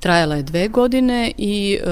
trajala 0.00 0.36
je 0.36 0.42
dve 0.42 0.68
godine 0.68 1.32
i 1.38 1.78
uh, 1.82 1.88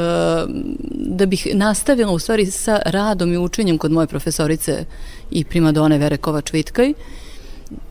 da 0.92 1.26
bih 1.26 1.46
nastavila 1.53 2.12
u 2.12 2.18
stvari 2.18 2.46
sa 2.46 2.81
radom 2.87 3.33
i 3.33 3.38
učenjem 3.38 3.79
kod 3.79 3.92
moje 3.92 4.07
profesorice 4.07 4.85
i 5.31 5.44
primadone 5.44 5.98
Vere 5.98 6.16
Kovač-Vitkaj, 6.16 6.92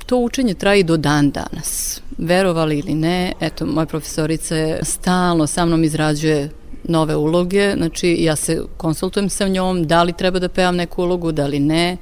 to 0.05 0.17
učenje 0.17 0.53
traji 0.53 0.83
do 0.83 0.97
dan 0.97 1.31
danas. 1.31 2.01
Verovali 2.17 2.79
ili 2.79 2.93
ne, 2.93 3.33
eto, 3.39 3.65
moja 3.65 3.85
profesorica 3.85 4.55
stalno 4.81 5.47
sa 5.47 5.65
mnom 5.65 5.83
izrađuje 5.83 6.49
nove 6.89 7.15
uloge, 7.15 7.73
znači 7.77 8.15
ja 8.19 8.35
se 8.35 8.61
konsultujem 8.77 9.29
sa 9.29 9.47
njom, 9.47 9.87
da 9.87 10.03
li 10.03 10.13
treba 10.13 10.39
da 10.39 10.49
pevam 10.49 10.75
neku 10.75 11.03
ulogu, 11.03 11.31
da 11.31 11.47
li 11.47 11.59
ne, 11.59 11.97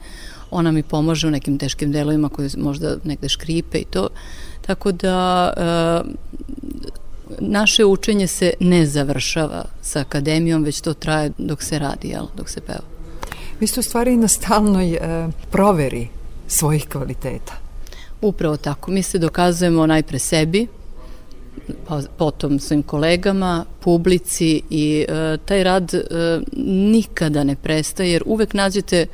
ona 0.52 0.71
mi 0.71 0.84
pomaže 0.84 1.28
u 1.28 1.32
nekim 1.32 1.58
teškim 1.58 1.91
delovima 1.91 2.30
koji 2.30 2.50
možda 2.58 2.97
negde 3.04 3.30
škripe 3.30 3.78
i 3.78 3.86
to, 3.86 4.10
tako 4.62 4.91
da 4.91 5.54
e, 5.58 6.28
naše 7.39 7.86
učenje 7.86 8.28
se 8.28 8.54
ne 8.60 8.86
završava 8.86 9.65
sa 9.82 10.00
akademijom, 10.00 10.63
već 10.63 10.82
to 10.82 10.93
traje 10.93 11.32
dok 11.38 11.63
se 11.63 11.80
radi, 11.80 12.08
jel, 12.08 12.26
dok 12.38 12.50
se 12.50 12.62
peva. 12.62 12.84
Vi 13.60 13.67
ste 13.67 13.80
u 13.80 13.84
stvari 13.84 14.17
na 14.17 14.28
stalnoj 14.28 14.93
e, 14.93 15.28
proveri 15.52 16.08
svojih 16.47 16.88
kvaliteta. 16.89 17.54
Upravo 18.21 18.58
tako. 18.58 18.91
Mi 18.91 19.04
se 19.04 19.19
dokazujemo 19.19 19.86
najpre 19.86 20.19
sebi, 20.19 20.67
potom 22.17 22.59
svojim 22.59 22.83
kolegama, 22.83 23.65
publici 23.79 24.61
i 24.69 25.05
e, 25.07 25.37
taj 25.45 25.63
rad 25.63 25.93
e, 25.93 26.03
nikada 26.67 27.43
ne 27.43 27.55
prestaje 27.55 28.11
jer 28.11 28.23
uvek 28.25 28.53
nađete 28.53 29.05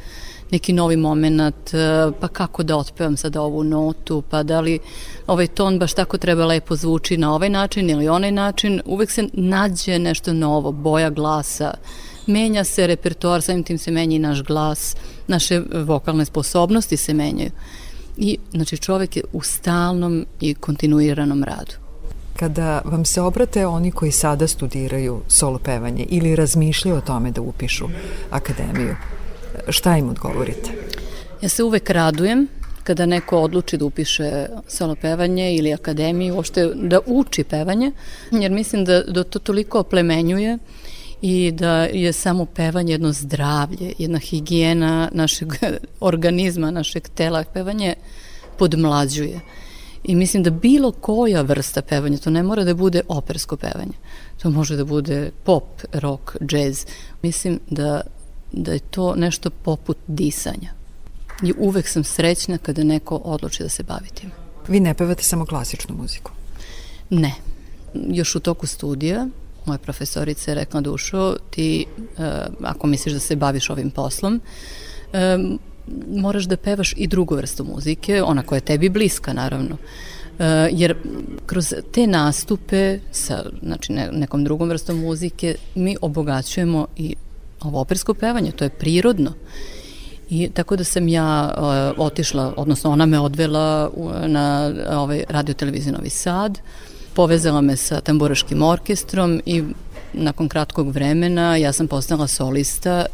neki 0.51 0.73
novi 0.73 0.97
moment, 0.97 1.73
e, 1.73 2.11
pa 2.19 2.27
kako 2.27 2.63
da 2.63 2.77
otpevam 2.77 3.17
sada 3.17 3.41
ovu 3.41 3.63
notu, 3.63 4.23
pa 4.29 4.43
da 4.43 4.61
li 4.61 4.79
ovaj 5.27 5.47
ton 5.47 5.79
baš 5.79 5.93
tako 5.93 6.17
treba 6.17 6.45
lepo 6.45 6.75
zvuči 6.75 7.17
na 7.17 7.33
ovaj 7.35 7.49
način 7.49 7.89
ili 7.89 8.07
onaj 8.07 8.31
način, 8.31 8.81
uvek 8.85 9.11
se 9.11 9.27
nađe 9.33 9.99
nešto 9.99 10.33
novo, 10.33 10.71
boja 10.71 11.09
glasa, 11.09 11.73
menja 12.27 12.63
se 12.63 12.87
repertoar, 12.87 13.41
samim 13.41 13.63
tim 13.63 13.77
se 13.77 13.91
menja 13.91 14.15
i 14.15 14.19
naš 14.19 14.43
glas, 14.43 14.95
naše 15.27 15.61
vokalne 15.85 16.25
sposobnosti 16.25 16.97
se 16.97 17.13
menjaju. 17.13 17.51
I, 18.17 18.37
znači, 18.51 18.77
čovek 18.77 19.15
je 19.17 19.23
u 19.33 19.41
stalnom 19.41 20.25
i 20.41 20.53
kontinuiranom 20.53 21.43
radu. 21.43 21.82
Kada 22.43 22.81
vam 22.85 23.05
se 23.05 23.21
obrate 23.21 23.65
oni 23.67 23.91
koji 23.91 24.11
sada 24.11 24.47
studiraju 24.47 25.21
solo 25.27 25.59
pevanje 25.59 26.05
ili 26.09 26.35
razmišljaju 26.35 26.97
o 26.97 27.01
tome 27.01 27.31
da 27.31 27.41
upišu 27.41 27.85
akademiju, 28.31 28.95
šta 29.69 29.97
im 29.97 30.09
odgovorite? 30.09 30.71
Ja 31.41 31.49
se 31.49 31.63
uvek 31.63 31.89
radujem 31.89 32.47
kada 32.83 33.05
neko 33.05 33.39
odluči 33.39 33.77
da 33.77 33.85
upiše 33.85 34.45
solo 34.67 34.95
pevanje 34.95 35.55
ili 35.55 35.73
akademiju, 35.73 36.35
uopšte 36.35 36.65
da 36.75 36.99
uči 37.05 37.43
pevanje, 37.43 37.91
jer 38.31 38.51
mislim 38.51 38.85
da, 38.85 39.01
da 39.03 39.23
to 39.23 39.39
toliko 39.39 39.79
oplemenjuje 39.79 40.57
i 41.21 41.51
da 41.51 41.83
je 41.83 42.13
samo 42.13 42.45
pevanje 42.45 42.93
jedno 42.93 43.11
zdravlje, 43.11 43.93
jedna 43.97 44.19
higijena 44.19 45.09
našeg 45.11 45.53
organizma, 46.11 46.71
našeg 46.71 47.07
tela. 47.07 47.43
Pevanje 47.53 47.95
podmlađuje. 48.57 49.39
I 50.03 50.15
mislim 50.15 50.43
da 50.43 50.49
bilo 50.49 50.91
koja 50.91 51.41
vrsta 51.41 51.81
pevanja, 51.81 52.17
to 52.17 52.29
ne 52.29 52.43
mora 52.43 52.63
da 52.63 52.73
bude 52.73 53.01
opersko 53.07 53.57
pevanje, 53.57 53.93
to 54.41 54.49
može 54.49 54.75
da 54.75 54.85
bude 54.85 55.31
pop, 55.43 55.81
rock, 55.93 56.35
džez. 56.41 56.85
Mislim 57.21 57.59
da, 57.69 58.01
da 58.51 58.71
je 58.71 58.79
to 58.79 59.15
nešto 59.15 59.49
poput 59.49 59.97
disanja. 60.07 60.73
I 61.43 61.53
uvek 61.57 61.87
sam 61.87 62.03
srećna 62.03 62.57
kada 62.57 62.83
neko 62.83 63.15
odluči 63.15 63.63
da 63.63 63.69
se 63.69 63.83
bavi 63.83 64.09
tim. 64.13 64.31
Vi 64.67 64.79
ne 64.79 64.93
pevate 64.93 65.23
samo 65.23 65.45
klasičnu 65.45 65.95
muziku? 65.95 66.31
Ne. 67.09 67.33
Još 67.93 68.35
u 68.35 68.39
toku 68.39 68.67
studija 68.67 69.27
moja 69.65 69.77
profesorica 69.77 70.51
je 70.51 70.55
rekla 70.55 70.81
Dušo, 70.81 71.35
ti 71.49 71.85
uh, 71.99 72.25
ako 72.63 72.87
misliš 72.87 73.13
da 73.13 73.19
se 73.19 73.35
baviš 73.35 73.69
ovim 73.69 73.91
poslom, 73.91 74.41
um, 75.13 75.59
moraš 76.07 76.43
da 76.43 76.57
pevaš 76.57 76.93
i 76.97 77.07
drugu 77.07 77.35
vrstu 77.35 77.63
muzike, 77.63 78.23
ona 78.23 78.43
koja 78.43 78.57
je 78.57 78.61
tebi 78.61 78.89
bliska 78.89 79.33
naravno. 79.33 79.77
Uh, 80.33 80.45
jer 80.71 80.95
kroz 81.45 81.73
te 81.91 82.07
nastupe 82.07 82.99
sa 83.11 83.43
znači, 83.63 83.91
ne, 83.91 84.09
nekom 84.11 84.43
drugom 84.43 84.69
vrstom 84.69 84.99
muzike 84.99 85.55
mi 85.75 85.95
obogaćujemo 86.01 86.87
i 86.97 87.15
ovo 87.61 87.79
opersko 87.79 88.13
pevanje, 88.13 88.51
to 88.51 88.63
je 88.63 88.69
prirodno. 88.69 89.33
I 90.29 90.49
tako 90.49 90.75
da 90.75 90.83
sam 90.83 91.07
ja 91.07 91.53
uh, 91.57 92.05
otišla, 92.05 92.53
odnosno 92.57 92.91
ona 92.91 93.05
me 93.05 93.19
odvela 93.19 93.89
uh, 93.93 94.11
na 94.27 94.73
ovaj 94.89 95.23
radio 95.29 95.53
televiziju 95.53 95.93
Novi 95.93 96.09
Sad, 96.09 96.59
povezala 97.13 97.61
me 97.61 97.75
sa 97.75 98.01
tamburaškim 98.01 98.61
orkestrom 98.61 99.41
i 99.45 99.63
nakon 100.13 100.49
kratkog 100.49 100.91
vremena 100.91 101.57
ja 101.57 101.73
sam 101.73 101.87
postala 101.87 102.27
solista 102.27 103.05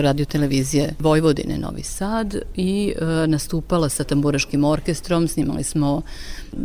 radio 0.00 0.24
televizije 0.24 0.94
Vojvodine 0.98 1.58
Novi 1.58 1.82
Sad 1.82 2.36
i 2.56 2.94
e, 2.96 3.26
nastupala 3.26 3.88
sa 3.88 4.04
tamburaškim 4.04 4.64
orkestrom, 4.64 5.28
snimali 5.28 5.64
smo 5.64 6.02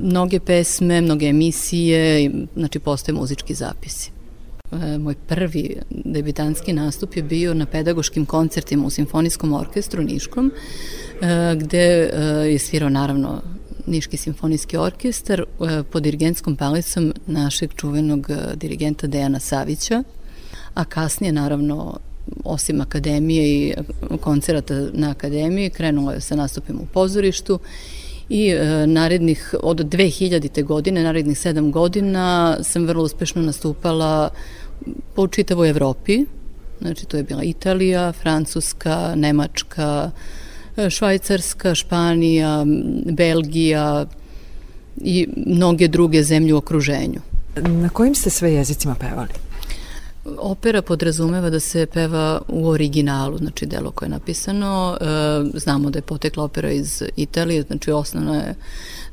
mnoge 0.01 0.39
pesme, 0.39 1.01
mnoge 1.01 1.25
emisije, 1.25 2.23
i, 2.23 2.31
znači 2.55 2.79
postoje 2.79 3.15
muzički 3.15 3.53
zapisi. 3.53 4.11
E, 4.71 4.97
moj 4.97 5.15
prvi 5.27 5.75
debitanski 5.89 6.73
nastup 6.73 7.15
je 7.15 7.23
bio 7.23 7.53
na 7.53 7.65
pedagoškim 7.65 8.25
koncertima 8.25 8.85
u 8.85 8.89
Simfonijskom 8.89 9.53
orkestru 9.53 10.03
Niškom, 10.03 10.51
e, 11.21 11.55
gde 11.55 11.77
e, 11.77 12.09
je 12.51 12.59
svirao 12.59 12.89
naravno 12.89 13.41
Niški 13.87 14.17
simfonijski 14.17 14.77
orkestar 14.77 15.39
e, 15.39 15.83
pod 15.83 16.03
dirigentskom 16.03 16.55
palicom 16.55 17.13
našeg 17.25 17.73
čuvenog 17.75 18.29
e, 18.29 18.35
dirigenta 18.55 19.07
Dejana 19.07 19.39
Savića, 19.39 20.03
a 20.73 20.85
kasnije 20.85 21.33
naravno 21.33 21.99
osim 22.43 22.81
akademije 22.81 23.47
i 23.47 23.73
koncerata 24.21 24.87
na 24.93 25.09
akademiji, 25.09 25.69
krenulo 25.69 26.11
je 26.11 26.21
sa 26.21 26.35
nastupima 26.35 26.79
u 26.81 26.85
pozorištu 26.85 27.59
i 28.29 28.49
e, 28.49 28.87
narednih, 28.87 29.55
od 29.63 29.77
2000. 29.77 30.63
godine, 30.63 31.03
narednih 31.03 31.39
sedam 31.39 31.71
godina 31.71 32.57
sam 32.63 32.85
vrlo 32.85 33.03
uspešno 33.03 33.41
nastupala 33.41 34.29
po 35.15 35.27
čitavoj 35.27 35.69
Evropi, 35.69 36.25
znači 36.81 37.05
to 37.05 37.17
je 37.17 37.23
bila 37.23 37.43
Italija, 37.43 38.11
Francuska, 38.11 39.13
Nemačka, 39.15 40.11
Švajcarska, 40.89 41.75
Španija, 41.75 42.65
Belgija 43.05 44.05
i 44.97 45.27
mnoge 45.47 45.87
druge 45.87 46.23
zemlje 46.23 46.53
u 46.53 46.57
okruženju. 46.57 47.21
Na 47.55 47.89
kojim 47.89 48.15
ste 48.15 48.29
sve 48.29 48.53
jezicima 48.53 48.95
pevali? 48.95 49.50
Opera 50.25 50.81
podrazumeva 50.81 51.49
da 51.49 51.59
se 51.59 51.85
peva 51.85 52.41
u 52.47 52.67
originalu, 52.67 53.37
znači 53.37 53.65
delo 53.65 53.91
koje 53.91 54.07
je 54.07 54.11
napisano. 54.11 54.97
E, 55.01 55.05
znamo 55.59 55.89
da 55.89 55.97
je 55.97 56.03
potekla 56.03 56.43
opera 56.43 56.71
iz 56.71 57.03
Italije, 57.15 57.61
znači 57.61 57.91
osnovno 57.91 58.35
je 58.35 58.55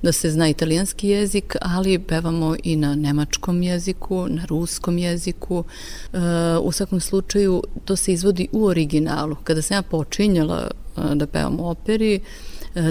da 0.03 0.13
se 0.13 0.31
zna 0.31 0.49
italijanski 0.49 1.09
jezik, 1.09 1.57
ali 1.61 1.99
pevamo 1.99 2.57
i 2.63 2.77
na 2.77 2.95
nemačkom 2.95 3.63
jeziku, 3.63 4.27
na 4.29 4.45
ruskom 4.45 4.99
jeziku. 4.99 5.65
E, 6.13 6.19
u 6.63 6.73
svakom 6.73 7.01
slučaju 7.01 7.63
to 7.85 7.97
se 7.97 8.13
izvodi 8.13 8.49
u 8.53 8.65
originalu. 8.65 9.37
Kada 9.45 9.63
sam 9.63 9.77
ja 9.77 9.83
počinjala 9.83 10.71
e, 10.97 11.15
da 11.15 11.27
pevam 11.27 11.61
u 11.61 11.71
operi, 11.71 12.21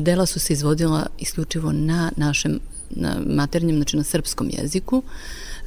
dela 0.02 0.26
su 0.26 0.40
se 0.40 0.54
izvodila 0.54 1.06
isključivo 1.20 1.72
na 1.72 2.12
našem 2.16 2.60
na 2.90 3.16
maternjem, 3.26 3.76
znači 3.76 3.98
na 3.98 4.04
srpskom 4.04 4.50
jeziku. 4.52 5.04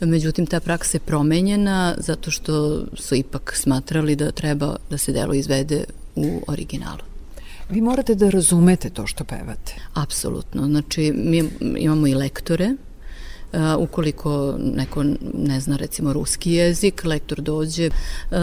Međutim, 0.01 0.47
ta 0.47 0.61
praksa 0.61 0.97
je 0.97 1.01
promenjena 1.01 1.95
zato 1.99 2.31
što 2.31 2.85
su 2.95 3.15
ipak 3.15 3.53
smatrali 3.57 4.17
da 4.17 4.33
treba 4.33 4.77
da 4.91 4.99
se 4.99 5.13
delo 5.13 5.35
izvede 5.35 5.85
u 6.17 6.43
originalu. 6.47 7.01
Vi 7.71 7.81
morate 7.81 8.15
da 8.15 8.31
razumete 8.31 8.91
to 8.91 9.07
što 9.07 9.25
pevate. 9.25 9.75
Apsolutno. 9.95 10.67
Znači, 10.67 11.13
mi 11.17 11.45
imamo 11.61 12.07
i 12.07 12.15
lektore, 12.15 12.75
ukoliko 13.79 14.55
neko 14.75 15.05
ne 15.35 15.61
zna 15.61 15.77
recimo 15.77 16.13
ruski 16.13 16.53
jezik, 16.53 17.05
lektor 17.05 17.41
dođe, 17.41 17.91
uh, 18.31 18.37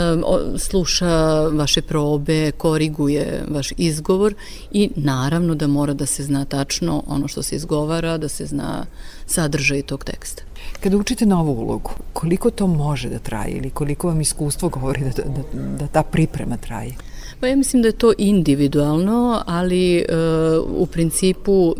sluša 0.59 1.47
vaše 1.47 1.81
probe, 1.81 2.51
koriguje 2.51 3.43
vaš 3.49 3.73
izgovor 3.77 4.33
i 4.71 4.89
naravno 4.95 5.55
da 5.55 5.67
mora 5.67 5.93
da 5.93 6.05
se 6.05 6.23
zna 6.23 6.45
tačno 6.45 7.03
ono 7.07 7.27
što 7.27 7.43
se 7.43 7.55
izgovara, 7.55 8.17
da 8.17 8.27
se 8.27 8.45
zna 8.45 8.85
sadržaj 9.25 9.81
tog 9.81 10.03
teksta. 10.03 10.43
Kada 10.83 10.97
učite 10.97 11.25
novu 11.25 11.51
ulogu, 11.51 11.91
koliko 12.13 12.51
to 12.51 12.67
može 12.67 13.09
da 13.09 13.19
traje 13.19 13.51
ili 13.51 13.69
koliko 13.69 14.07
vam 14.07 14.21
iskustvo 14.21 14.69
govori 14.69 15.01
da, 15.01 15.23
da, 15.23 15.61
da 15.79 15.87
ta 15.87 16.03
priprema 16.03 16.57
traje? 16.57 16.95
Pa 17.39 17.47
ja 17.47 17.55
mislim 17.55 17.81
da 17.81 17.87
je 17.87 17.91
to 17.97 18.13
individualno, 18.17 19.41
ali 19.45 20.05
uh, 20.09 20.81
u 20.81 20.85
principu 20.85 21.75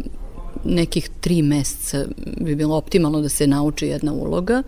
nekih 0.67 1.10
tri 1.21 1.41
meseca 1.41 2.06
bi 2.41 2.56
bilo 2.56 2.75
optimalno 2.75 3.21
da 3.21 3.30
se 3.30 3.47
nauči 3.47 3.88
jedna 3.88 4.13
uloga. 4.13 4.63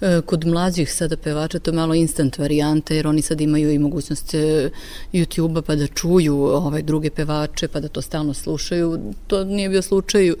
E, 0.00 0.20
kod 0.26 0.46
mlađih 0.46 0.92
sada 0.92 1.16
pevača 1.16 1.58
to 1.58 1.72
malo 1.72 1.94
instant 1.94 2.38
varijanta 2.38 2.94
jer 2.94 3.06
oni 3.06 3.22
sad 3.22 3.40
imaju 3.40 3.72
i 3.72 3.78
mogućnost 3.78 4.34
e, 4.34 4.70
YouTube-a 5.12 5.62
pa 5.62 5.74
da 5.74 5.86
čuju 5.86 6.36
ove 6.36 6.82
druge 6.82 7.10
pevače 7.10 7.68
pa 7.68 7.80
da 7.80 7.88
to 7.88 8.02
stalno 8.02 8.34
slušaju. 8.34 9.00
To 9.26 9.44
nije 9.44 9.68
bio 9.68 9.82
slučaj 9.82 10.30
u 10.30 10.36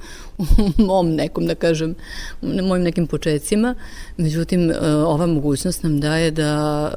mom 0.88 1.14
nekom, 1.14 1.46
da 1.46 1.54
kažem, 1.54 1.94
na 2.42 2.62
mojim 2.62 2.84
nekim 2.84 3.06
početcima. 3.06 3.74
Međutim, 4.16 4.70
e, 4.70 4.74
ova 4.88 5.26
mogućnost 5.26 5.82
nam 5.82 6.00
daje 6.00 6.30
da 6.30 6.92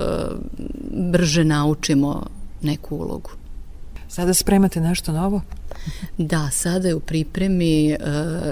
brže 1.11 1.43
naučimo 1.43 2.25
neku 2.61 2.95
ulogu. 2.95 3.44
Sada 4.15 4.33
spremate 4.33 4.81
nešto 4.81 5.11
novo? 5.11 5.41
Da, 6.17 6.49
sada 6.51 6.87
je 6.87 6.95
u 6.95 6.99
pripremi 6.99 7.93
uh, 7.93 8.51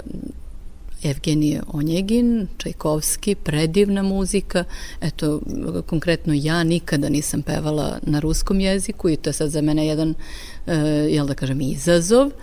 Evgenije 1.04 1.62
Onjegin, 1.68 2.48
Čajkovski, 2.58 3.36
predivna 3.36 4.04
muzika. 4.04 4.64
Eto, 5.02 5.42
konkretno 5.88 6.34
ja 6.36 6.64
nikada 6.64 7.10
nisam 7.10 7.42
pevala 7.42 8.00
na 8.02 8.20
ruskom 8.20 8.60
jeziku 8.60 9.10
i 9.10 9.16
to 9.16 9.30
je 9.30 9.34
sad 9.34 9.50
za 9.50 9.62
mene 9.62 9.88
jedan, 9.88 10.14
e, 10.68 10.76
jel 11.10 11.28
da 11.28 11.34
kažem, 11.34 11.62
izazov. 11.62 12.28
E, 12.28 12.34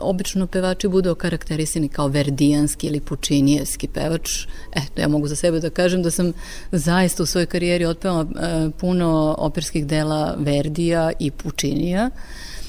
obično 0.00 0.46
pevači 0.46 0.88
budu 0.88 1.10
okarakterisani 1.10 1.88
kao 1.88 2.08
verdijanski 2.08 2.86
ili 2.86 3.00
pučinijevski 3.00 3.88
pevač. 3.88 4.46
Eto, 4.72 5.00
ja 5.00 5.08
mogu 5.08 5.28
za 5.28 5.36
sebe 5.36 5.60
da 5.60 5.70
kažem 5.70 6.02
da 6.02 6.10
sam 6.10 6.32
zaista 6.72 7.22
u 7.22 7.26
svojoj 7.26 7.46
karijeri 7.46 7.84
otpevala 7.84 8.22
e, 8.22 8.70
puno 8.78 9.34
operskih 9.38 9.86
dela 9.86 10.34
Verdija 10.38 11.12
i 11.18 11.30
Pučinija. 11.30 12.10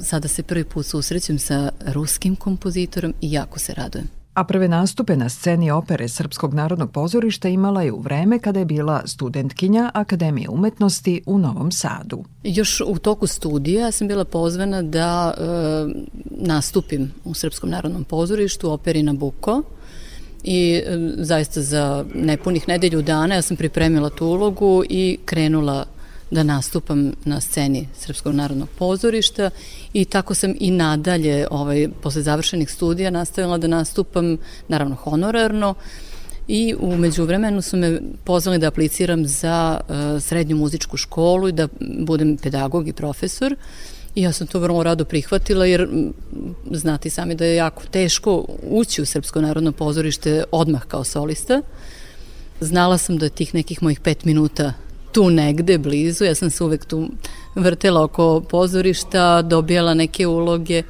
Sada 0.02 0.28
se 0.28 0.42
prvi 0.42 0.64
put 0.64 0.86
susrećem 0.86 1.38
sa 1.38 1.70
ruskim 1.86 2.36
kompozitorom 2.36 3.14
i 3.20 3.32
jako 3.32 3.58
se 3.58 3.74
radujem. 3.74 4.08
A 4.34 4.44
prve 4.44 4.68
nastupe 4.68 5.16
na 5.16 5.28
sceni 5.28 5.70
opere 5.70 6.08
Srpskog 6.08 6.54
narodnog 6.54 6.90
pozorišta 6.90 7.48
imala 7.48 7.82
je 7.82 7.92
u 7.92 8.00
vreme 8.00 8.38
kada 8.38 8.58
je 8.58 8.64
bila 8.64 9.02
studentkinja 9.04 9.90
Akademije 9.94 10.48
umetnosti 10.48 11.22
u 11.26 11.38
Novom 11.38 11.72
Sadu. 11.72 12.24
Još 12.44 12.80
u 12.86 12.98
toku 12.98 13.26
studija 13.26 13.92
sam 13.92 14.08
bila 14.08 14.24
pozvana 14.24 14.82
da 14.82 15.34
e, 15.34 15.42
nastupim 16.30 17.12
u 17.24 17.34
Srpskom 17.34 17.70
narodnom 17.70 18.04
pozorištu 18.04 18.70
operi 18.70 19.02
Nabuko 19.02 19.62
i 20.44 20.82
e, 20.86 20.98
zaista 21.16 21.62
za 21.62 22.04
nepunih 22.14 22.68
nedelju 22.68 23.02
dana 23.02 23.34
ja 23.34 23.42
sam 23.42 23.56
pripremila 23.56 24.10
tu 24.10 24.26
ulogu 24.26 24.84
i 24.88 25.18
krenula 25.24 25.84
da 26.32 26.42
nastupam 26.42 27.12
na 27.24 27.40
sceni 27.40 27.88
Srpskog 27.98 28.34
narodnog 28.34 28.68
pozorišta 28.78 29.50
i 29.92 30.04
tako 30.04 30.34
sam 30.34 30.54
i 30.60 30.70
nadalje, 30.70 31.46
ovaj, 31.50 31.88
posle 32.02 32.22
završenih 32.22 32.70
studija, 32.70 33.10
nastavila 33.10 33.58
da 33.58 33.66
nastupam, 33.66 34.36
naravno 34.68 34.94
honorarno, 34.94 35.74
i 36.48 36.74
umeđu 36.80 37.24
vremenu 37.24 37.62
su 37.62 37.76
me 37.76 38.00
pozvali 38.24 38.58
da 38.58 38.68
apliciram 38.68 39.26
za 39.26 39.80
uh, 39.80 40.22
srednju 40.22 40.56
muzičku 40.56 40.96
školu 40.96 41.48
i 41.48 41.52
da 41.52 41.68
budem 41.98 42.36
pedagog 42.36 42.88
i 42.88 42.92
profesor 42.92 43.56
I 44.14 44.22
ja 44.22 44.32
sam 44.32 44.46
to 44.46 44.58
vrlo 44.58 44.82
rado 44.82 45.04
prihvatila 45.04 45.66
jer 45.66 45.88
znati 46.70 47.10
sami 47.10 47.34
da 47.34 47.44
je 47.44 47.56
jako 47.56 47.82
teško 47.90 48.44
ući 48.70 49.02
u 49.02 49.06
Srpsko 49.06 49.40
narodno 49.40 49.72
pozorište 49.72 50.44
odmah 50.50 50.82
kao 50.84 51.04
solista. 51.04 51.62
Znala 52.60 52.98
sam 52.98 53.18
da 53.18 53.28
tih 53.28 53.54
nekih 53.54 53.82
mojih 53.82 54.00
pet 54.00 54.24
minuta 54.24 54.72
tu 55.12 55.30
negde 55.30 55.78
blizu, 55.78 56.24
ja 56.24 56.34
sam 56.34 56.50
se 56.50 56.64
uvek 56.64 56.84
tu 56.84 57.08
vrtela 57.54 58.02
oko 58.02 58.40
pozorišta, 58.40 59.42
dobijala 59.42 59.94
neke 59.94 60.26
uloge 60.26 60.82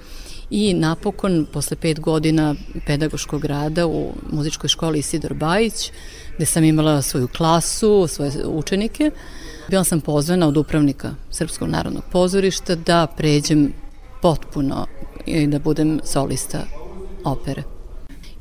i 0.50 0.74
napokon, 0.74 1.46
posle 1.52 1.76
pet 1.76 2.00
godina 2.00 2.54
pedagoškog 2.86 3.44
rada 3.44 3.86
u 3.86 4.12
muzičkoj 4.32 4.68
školi 4.68 4.98
Isidor 4.98 5.34
Bajić, 5.34 5.90
gde 6.36 6.46
sam 6.46 6.64
imala 6.64 7.02
svoju 7.02 7.28
klasu, 7.28 8.06
svoje 8.08 8.46
učenike, 8.46 9.10
bila 9.68 9.84
sam 9.84 10.00
pozvana 10.00 10.48
od 10.48 10.56
upravnika 10.56 11.14
Srpskog 11.30 11.68
narodnog 11.68 12.02
pozorišta 12.12 12.74
da 12.74 13.06
pređem 13.16 13.72
potpuno 14.22 14.86
i 15.26 15.46
da 15.46 15.58
budem 15.58 16.00
solista 16.04 16.64
opere. 17.24 17.71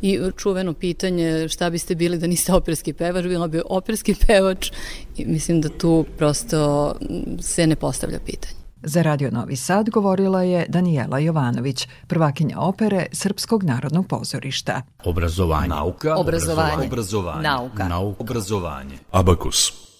I 0.01 0.19
čuveno 0.37 0.73
pitanje 0.73 1.47
šta 1.47 1.69
biste 1.69 1.95
bili 1.95 2.17
da 2.17 2.27
niste 2.27 2.53
operski 2.53 2.93
pevač, 2.93 3.25
bila 3.25 3.47
bi 3.47 3.61
operski 3.69 4.15
pevač 4.27 4.71
i 5.17 5.25
mislim 5.25 5.61
da 5.61 5.69
tu 5.69 6.05
prosto 6.17 6.93
se 7.41 7.67
ne 7.67 7.75
postavlja 7.75 8.19
pitanje. 8.25 8.61
Za 8.83 9.01
Radio 9.01 9.31
Novi 9.31 9.55
Sad 9.55 9.89
govorila 9.89 10.43
je 10.43 10.65
Danijela 10.69 11.19
Jovanović, 11.19 11.87
prvakinja 12.07 12.59
opere 12.59 13.05
Srpskog 13.11 13.63
narodnog 13.63 14.07
pozorišta. 14.07 14.81
Obrazovanje. 15.03 15.67
Nauka. 15.67 16.15
Obrazovanje. 16.15 16.87
Obrazovanje. 16.87 17.41
Nauka. 17.41 17.87
Nauka. 17.87 18.23
Obrazovanje. 18.23 18.97
Abakus. 19.11 19.90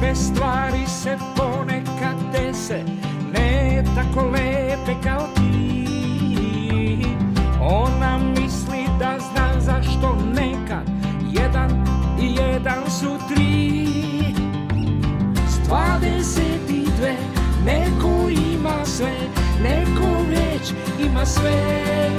Lepe 0.00 0.14
stvari 0.14 0.86
se 0.86 1.18
ponekad 1.36 2.16
dese, 2.32 2.84
ne 3.32 3.84
tako 3.94 4.26
lepe 4.30 4.94
kao 5.04 5.28
ti. 5.34 7.06
Ona 7.60 8.18
misli 8.18 8.84
da 8.98 9.18
zna 9.18 9.60
zašto 9.60 10.16
nekad 10.34 10.90
jedan 11.32 11.70
i 12.20 12.34
jedan 12.34 12.90
su 12.90 13.18
tri. 13.28 13.86
S 15.48 15.58
dvadeset 15.66 16.70
i 16.70 16.84
dve 16.98 17.16
neko 17.64 18.28
ima 18.54 18.84
sve, 18.84 19.14
neko 19.62 20.22
već 20.30 20.72
ima 20.98 21.26
sve. 21.26 22.10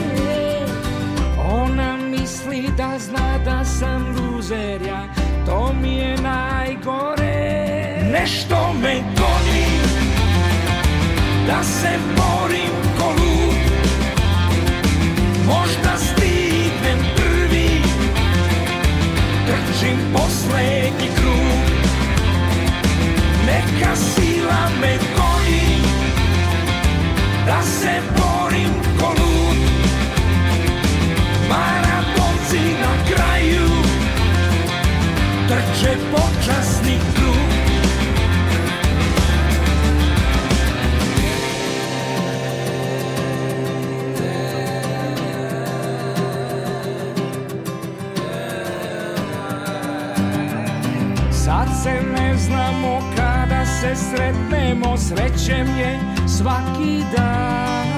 Ona 1.51 1.97
misli 1.97 2.69
da 2.77 2.99
zna 2.99 3.37
da 3.45 3.65
sam 3.65 4.15
luzer 4.17 4.81
ja, 4.81 5.03
to 5.45 5.73
mi 5.81 5.95
je 5.95 6.17
najgore. 6.21 7.18
Nešto 8.19 8.73
me 8.81 8.93
goni, 9.17 9.65
da 11.47 11.63
se 11.63 11.89
borim 12.15 12.73
ko 12.97 13.07
lud. 13.09 13.55
Možda 15.45 15.97
stignem 15.97 16.99
prvi, 17.15 17.81
trčim 19.47 19.97
poslednji 20.13 21.09
krug. 21.15 21.63
Neka 23.45 23.95
sila 23.95 24.69
me 24.81 24.97
goni, 25.15 25.81
da 27.45 27.61
se 27.63 28.01
borim 28.17 28.73
ko. 28.99 29.13
Maratonci 31.49 32.59
na 32.81 33.13
kraju, 33.13 33.69
trče 35.47 35.97
počasni 36.11 36.78
sretnemo, 53.99 54.97
srećem 54.97 55.67
je 55.77 55.99
svaki 56.27 57.03
dan. 57.17 57.89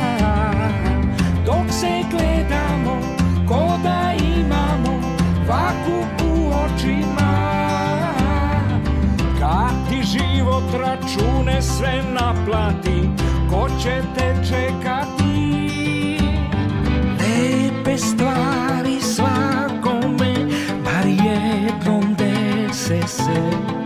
Dok 1.45 1.71
se 1.71 2.01
gledamo, 2.11 3.01
ko 3.47 3.77
da 3.83 4.13
imamo 4.37 5.01
vaku 5.47 6.25
u 6.25 6.49
očima. 6.49 7.31
Kad 9.39 9.89
ti 9.89 10.03
život 10.03 10.63
račune 10.73 11.61
sve 11.61 12.03
naplati, 12.13 13.09
ko 13.49 13.69
će 13.83 14.01
te 14.15 14.35
čekati? 14.49 15.21
Lepe 17.19 17.97
stvari 17.97 19.01
svakome, 19.01 20.33
bar 20.83 21.07
jednom 21.07 22.15
dese 22.15 23.07
se. 23.07 23.80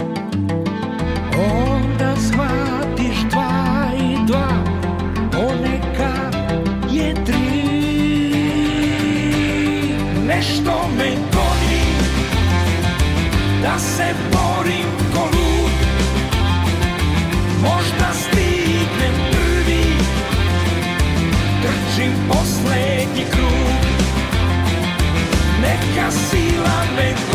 Neka 26.25 26.33
sila 26.33 27.34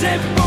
Da 0.00 0.39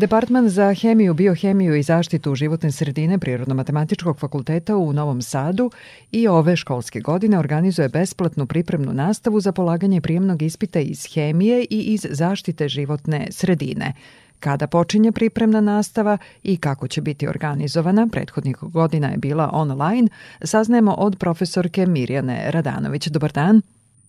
Departman 0.00 0.48
za 0.48 0.74
hemiju, 0.74 1.14
biohemiju 1.14 1.74
i 1.74 1.82
zaštitu 1.82 2.34
životne 2.34 2.72
sredine 2.72 3.18
Prirodno-matematičkog 3.18 4.18
fakulteta 4.18 4.76
u 4.76 4.92
Novom 4.92 5.22
Sadu 5.22 5.70
i 6.12 6.28
ove 6.28 6.56
školske 6.56 7.00
godine 7.00 7.38
organizuje 7.38 7.88
besplatnu 7.88 8.46
pripremnu 8.46 8.92
nastavu 8.92 9.40
za 9.40 9.52
polaganje 9.52 10.00
prijemnog 10.00 10.42
ispita 10.42 10.80
iz 10.80 11.06
hemije 11.14 11.66
i 11.70 11.80
iz 11.80 12.06
zaštite 12.10 12.68
životne 12.68 13.26
sredine. 13.30 13.92
Kada 14.38 14.66
počinje 14.66 15.12
pripremna 15.12 15.60
nastava 15.60 16.18
i 16.42 16.56
kako 16.56 16.88
će 16.88 17.00
biti 17.00 17.28
organizovana, 17.28 18.08
prethodnih 18.12 18.56
godina 18.60 19.08
je 19.08 19.16
bila 19.16 19.50
online, 19.52 20.08
saznajemo 20.42 20.94
od 20.98 21.16
profesorke 21.18 21.86
Mirjane 21.86 22.50
Radanović. 22.50 23.06
Dobar 23.06 23.32
dan. 23.32 23.62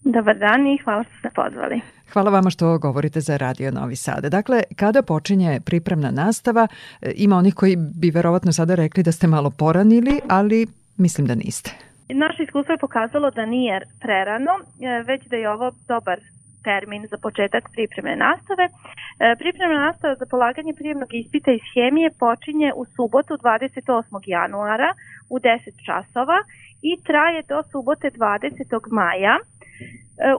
Dobar 0.04 0.38
dan 0.38 0.68
i 0.68 0.78
hvala 0.84 1.04
što 1.04 1.18
ste 1.20 1.30
pozvali. 1.36 1.82
Hvala 2.14 2.32
vama 2.32 2.50
što 2.50 2.78
govorite 2.78 3.20
za 3.22 3.38
Radio 3.38 3.72
Novi 3.72 3.96
Sad. 3.96 4.26
Dakle, 4.26 4.64
kada 4.76 5.02
počinje 5.02 5.60
pripremna 5.66 6.12
nastava, 6.12 6.68
e, 7.02 7.12
ima 7.16 7.36
onih 7.36 7.54
koji 7.56 7.76
bi 7.76 8.10
verovatno 8.10 8.52
sada 8.52 8.76
rekli 8.76 9.04
da 9.04 9.12
ste 9.12 9.28
malo 9.28 9.50
poranili, 9.50 10.20
ali 10.30 10.68
mislim 10.98 11.28
da 11.28 11.36
niste. 11.36 11.72
Naše 12.10 12.44
iskustvo 12.44 12.72
je 12.74 12.78
pokazalo 12.78 13.32
da 13.32 13.46
nije 13.46 13.82
prerano, 14.02 14.52
e, 14.60 15.04
već 15.04 15.22
da 15.26 15.36
je 15.36 15.50
ovo 15.50 15.72
dobar 15.88 16.20
termin 16.64 17.08
za 17.12 17.18
početak 17.18 17.64
pripremne 17.74 18.16
nastave. 18.16 18.66
E, 18.66 18.72
pripremna 19.40 19.80
nastava 19.80 20.16
za 20.16 20.26
polaganje 20.26 20.74
prijemnog 20.74 21.10
ispita 21.14 21.52
iz 21.52 21.64
hemije 21.74 22.10
počinje 22.20 22.72
u 22.76 22.86
subotu 22.86 23.34
28. 23.34 24.22
januara 24.26 24.94
u 25.30 25.40
10 25.40 25.86
časova 25.86 26.40
i 26.82 26.92
traje 27.04 27.42
do 27.50 27.64
subote 27.72 28.08
20. 28.10 28.92
maja 28.92 29.36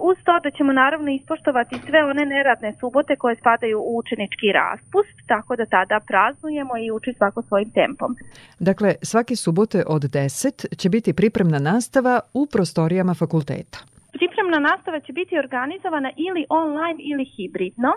uz 0.08 0.16
to 0.24 0.40
da 0.44 0.50
ćemo 0.50 0.72
naravno 0.72 1.10
ispoštovati 1.10 1.76
sve 1.86 2.04
one 2.04 2.24
neradne 2.26 2.72
subote 2.80 3.16
koje 3.16 3.36
spadaju 3.36 3.78
u 3.80 3.98
učenički 3.98 4.52
raspust, 4.52 5.16
tako 5.26 5.56
da 5.56 5.66
tada 5.66 6.00
praznujemo 6.06 6.74
i 6.78 6.90
uči 6.90 7.12
svako 7.18 7.42
svojim 7.42 7.70
tempom. 7.70 8.16
Dakle, 8.58 8.94
svake 9.02 9.36
subote 9.36 9.84
od 9.86 10.02
10 10.02 10.76
će 10.76 10.88
biti 10.88 11.12
pripremna 11.12 11.58
nastava 11.58 12.20
u 12.34 12.46
prostorijama 12.46 13.14
fakulteta. 13.14 13.78
Pripremna 14.12 14.58
nastava 14.58 15.00
će 15.00 15.12
biti 15.12 15.38
organizovana 15.38 16.10
ili 16.16 16.42
online 16.48 16.98
ili 17.10 17.24
hibridno. 17.24 17.92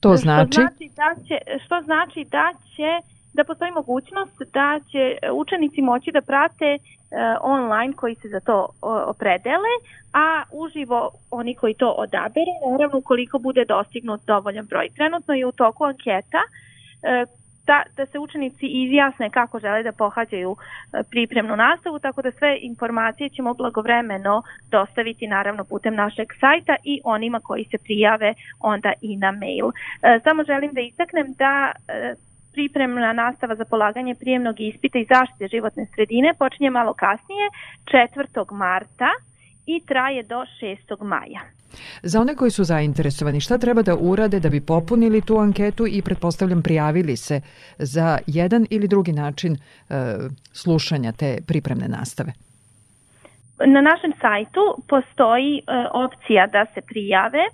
To 0.00 0.16
znači? 0.16 0.52
Što 0.52 0.60
znači 0.60 0.86
da 1.00 1.08
će, 1.26 1.36
što 1.64 1.76
znači 1.84 2.20
da 2.36 2.46
će 2.74 3.13
da 3.34 3.44
postoji 3.44 3.70
mogućnost 3.72 4.42
da 4.52 4.80
će 4.90 5.18
učenici 5.32 5.82
moći 5.82 6.12
da 6.12 6.20
prate 6.20 6.64
e, 6.64 6.78
online 7.40 7.92
koji 7.96 8.14
se 8.14 8.28
za 8.28 8.40
to 8.40 8.68
opredele, 8.82 9.72
a 10.12 10.42
uživo 10.52 11.10
oni 11.30 11.54
koji 11.54 11.74
to 11.74 11.88
odabere, 11.90 12.52
naravno 12.70 12.98
ukoliko 12.98 13.38
bude 13.38 13.64
dostignut 13.64 14.20
dovoljan 14.26 14.66
broj. 14.66 14.88
Trenutno 14.96 15.34
je 15.34 15.46
u 15.46 15.52
toku 15.52 15.84
anketa 15.84 16.42
e, 17.02 17.24
da, 17.66 17.82
da 17.96 18.06
se 18.06 18.18
učenici 18.18 18.66
izjasne 18.66 19.30
kako 19.30 19.58
žele 19.58 19.82
da 19.82 19.92
pohađaju 19.92 20.56
e, 20.56 21.02
pripremnu 21.10 21.56
nastavu, 21.56 21.98
tako 21.98 22.22
da 22.22 22.30
sve 22.30 22.58
informacije 22.60 23.28
ćemo 23.28 23.54
blagovremeno 23.54 24.42
dostaviti 24.70 25.26
naravno 25.26 25.64
putem 25.64 25.94
našeg 25.94 26.28
sajta 26.40 26.76
i 26.84 27.00
onima 27.04 27.40
koji 27.40 27.64
se 27.64 27.78
prijave 27.78 28.34
onda 28.60 28.92
i 29.00 29.16
na 29.16 29.32
mail. 29.32 29.70
Samo 30.24 30.44
želim 30.44 30.72
da 30.72 30.80
istaknem 30.80 31.32
da 31.32 31.72
pripremna 32.54 33.12
nastava 33.12 33.54
za 33.54 33.64
polaganje 33.64 34.14
prijemnog 34.14 34.60
ispita 34.60 34.98
i 34.98 35.06
zaštite 35.14 35.48
životne 35.48 35.86
sredine 35.94 36.34
počinje 36.38 36.70
malo 36.70 36.94
kasnije, 36.94 37.46
4. 37.84 38.52
marta 38.52 39.10
i 39.66 39.80
traje 39.86 40.22
do 40.22 40.44
6. 40.62 41.02
maja. 41.02 41.40
Za 42.02 42.20
one 42.20 42.34
koji 42.34 42.50
su 42.50 42.64
zainteresovani, 42.64 43.40
šta 43.40 43.58
treba 43.58 43.82
da 43.82 43.96
urade 43.96 44.40
da 44.40 44.48
bi 44.48 44.60
popunili 44.60 45.20
tu 45.20 45.38
anketu 45.38 45.86
i 45.86 46.02
pretpostavljam 46.02 46.62
prijavili 46.62 47.16
se 47.16 47.40
za 47.78 48.18
jedan 48.26 48.66
ili 48.70 48.88
drugi 48.88 49.12
način 49.12 49.52
e, 49.54 49.58
slušanja 50.52 51.12
te 51.12 51.38
pripremne 51.46 51.88
nastave? 51.88 52.32
Na 53.66 53.80
našem 53.80 54.12
sajtu 54.20 54.82
postoji 54.88 55.58
e, 55.58 55.62
opcija 55.92 56.46
da 56.46 56.66
se 56.74 56.80
prijave 56.80 57.44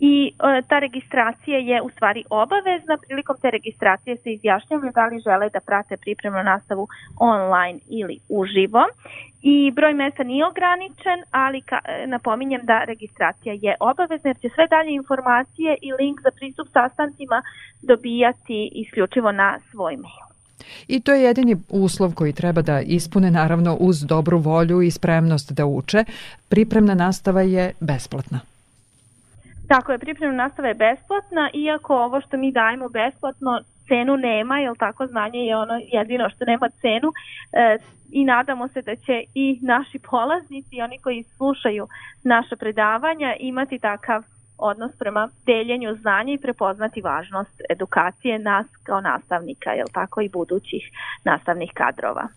i 0.00 0.32
e, 0.38 0.62
ta 0.68 0.78
registracija 0.78 1.58
je 1.58 1.82
u 1.82 1.90
stvari 1.90 2.24
obavezna. 2.30 2.98
Prilikom 3.06 3.36
te 3.42 3.50
registracije 3.50 4.16
se 4.16 4.32
izjašnjavaju 4.32 4.92
da 4.94 5.06
li 5.06 5.20
žele 5.20 5.48
da 5.50 5.60
prate 5.60 5.96
pripremnu 5.96 6.42
nastavu 6.42 6.88
online 7.20 7.78
ili 7.88 8.18
uživo. 8.28 8.84
I 9.42 9.70
broj 9.70 9.94
mesta 9.94 10.22
nije 10.22 10.46
ograničen, 10.46 11.18
ali 11.30 11.60
ka, 11.60 11.78
e, 11.84 12.06
napominjem 12.06 12.60
da 12.64 12.84
registracija 12.84 13.54
je 13.62 13.74
obavezna 13.80 14.28
jer 14.30 14.36
će 14.36 14.48
sve 14.54 14.66
dalje 14.66 14.92
informacije 14.94 15.76
i 15.82 15.92
link 15.92 16.20
za 16.22 16.30
pristup 16.30 16.68
sastancima 16.72 17.42
dobijati 17.82 18.70
isključivo 18.74 19.32
na 19.32 19.58
svoj 19.70 19.96
mail. 19.96 20.28
I 20.88 21.00
to 21.00 21.12
je 21.12 21.22
jedini 21.22 21.56
uslov 21.68 22.14
koji 22.14 22.32
treba 22.32 22.62
da 22.62 22.80
ispune 22.80 23.30
naravno 23.30 23.76
uz 23.80 24.04
dobru 24.04 24.38
volju 24.38 24.82
i 24.82 24.90
spremnost 24.90 25.52
da 25.52 25.66
uče. 25.66 26.04
Pripremna 26.48 26.94
nastava 26.94 27.42
je 27.42 27.72
besplatna. 27.80 28.40
Tako 29.68 29.92
je, 29.92 29.98
pripremna 29.98 30.36
nastava 30.36 30.68
je 30.68 30.74
besplatna, 30.74 31.50
iako 31.54 31.96
ovo 31.96 32.20
što 32.20 32.36
mi 32.36 32.52
dajemo 32.52 32.88
besplatno 32.88 33.60
cenu 33.88 34.16
nema, 34.16 34.58
jer 34.58 34.76
tako 34.78 35.06
znanje 35.06 35.38
je 35.38 35.56
ono 35.56 35.80
jedino 35.92 36.30
što 36.30 36.44
nema 36.44 36.68
cenu 36.68 37.12
e, 37.52 37.78
i 38.10 38.24
nadamo 38.24 38.68
se 38.68 38.82
da 38.82 38.96
će 38.96 39.22
i 39.34 39.58
naši 39.62 39.98
polaznici, 39.98 40.80
oni 40.80 40.98
koji 40.98 41.22
slušaju 41.22 41.88
naše 42.24 42.56
predavanja, 42.56 43.36
imati 43.40 43.78
takav 43.78 44.22
odnos 44.58 44.92
prema 44.98 45.28
deljenju 45.46 45.96
znanja 46.00 46.32
i 46.32 46.38
prepoznati 46.38 47.00
važnost 47.00 47.60
edukacije 47.70 48.38
nas 48.38 48.66
kao 48.82 49.00
nastavnika, 49.00 49.70
jel 49.70 49.86
tako 49.92 50.20
i 50.20 50.28
budućih 50.28 50.82
nastavnih 51.24 51.70
kadrova. 51.74 52.28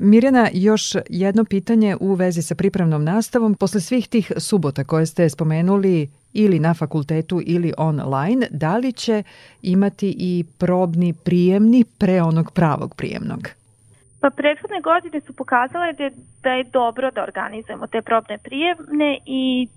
Mirjana, 0.00 0.48
još 0.52 0.82
jedno 1.08 1.44
pitanje 1.44 1.96
u 2.00 2.14
vezi 2.14 2.42
sa 2.42 2.54
pripremnom 2.54 3.04
nastavom. 3.04 3.54
Posle 3.54 3.80
svih 3.80 4.08
tih 4.08 4.32
subota 4.36 4.84
koje 4.84 5.06
ste 5.06 5.28
spomenuli 5.28 6.10
ili 6.36 6.58
na 6.58 6.74
fakultetu 6.74 7.40
ili 7.46 7.72
online, 7.78 8.46
da 8.50 8.76
li 8.76 8.92
će 8.92 9.22
imati 9.62 10.14
i 10.18 10.44
probni 10.58 11.14
prijemni 11.24 11.84
pre 11.98 12.22
onog 12.22 12.52
pravog 12.52 12.94
prijemnog? 12.96 13.48
Pa 14.20 14.30
prethodne 14.30 14.80
godine 14.80 15.20
su 15.20 15.32
pokazale 15.32 15.92
da 15.92 16.04
je, 16.04 16.10
da 16.42 16.50
je 16.50 16.64
dobro 16.64 17.10
da 17.10 17.22
organizujemo 17.22 17.86
te 17.86 18.02
probne 18.02 18.38
prijemne 18.38 19.18
i 19.26 19.68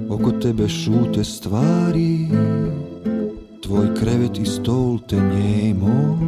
Oko 0.09 0.31
tebe 0.31 0.67
šute 0.67 1.23
stvari 1.23 2.27
Tvoj 3.63 3.87
krevet 3.99 4.39
i 4.39 4.45
stol 4.45 4.99
te 5.07 5.15
njemo 5.15 6.19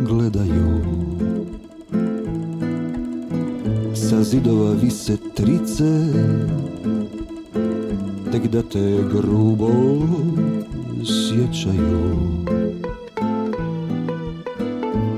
gledaju 0.00 0.99
Sa 4.10 4.22
zidova 4.22 4.74
vise 4.74 5.16
trice 5.34 5.90
Tek 8.32 8.46
da 8.50 8.62
te 8.62 8.98
grubo 9.12 9.70
sjećaju 11.04 12.10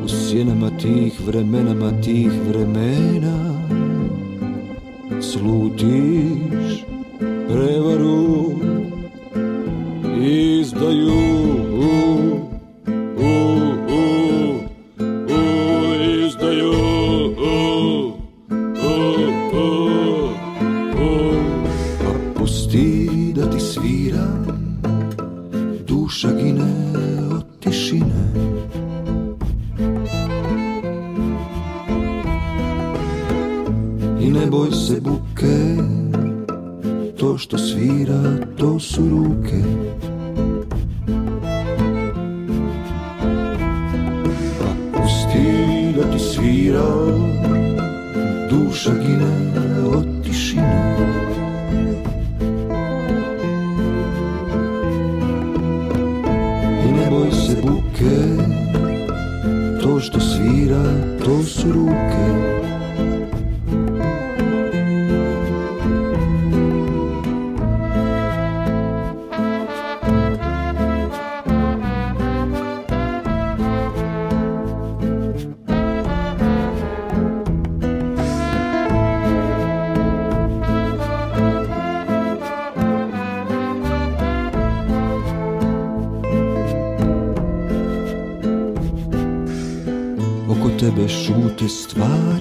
U 0.04 0.08
sjenama 0.08 0.70
tih 0.78 1.20
vremenama 1.26 2.00
tih 2.00 2.30
vremena 2.48 3.54
Slutiš 5.20 6.84
prevaru 7.48 8.52
izdaju 10.22 11.21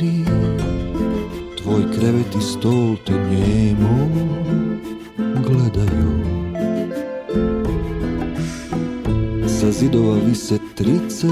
stvari. 0.02 0.26
Tvoj 1.62 1.84
krevet 1.95 2.36
i 2.36 2.41
stol 2.41 2.95
te 3.06 3.14
njemo 3.14 4.10
gledaju. 5.47 6.12
Sa 9.47 9.72
zidova 9.72 10.18
vise 10.28 10.58
trice 10.76 11.28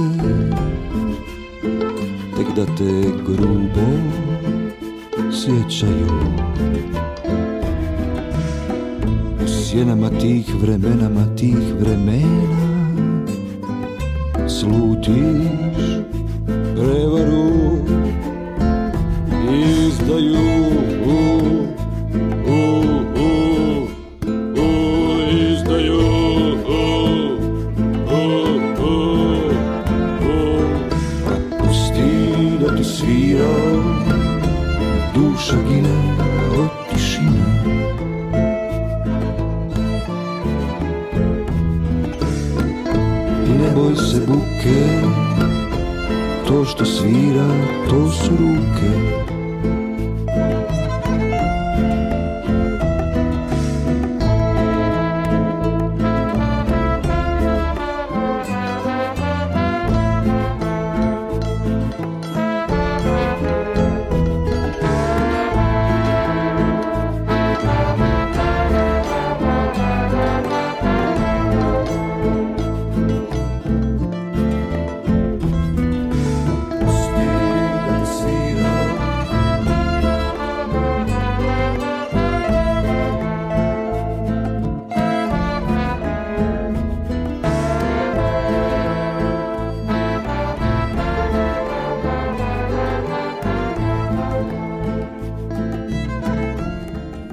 Tek 2.38 2.48
da 2.56 2.66
te 2.66 3.04
grubo 3.26 3.88
sjećaju. 5.32 6.10
U 9.44 9.48
sjenama 9.48 10.10
tih 10.10 10.56
vremenama 10.62 11.36
tih 11.36 11.74
vremena 11.80 12.70
Slutiš 14.48 15.69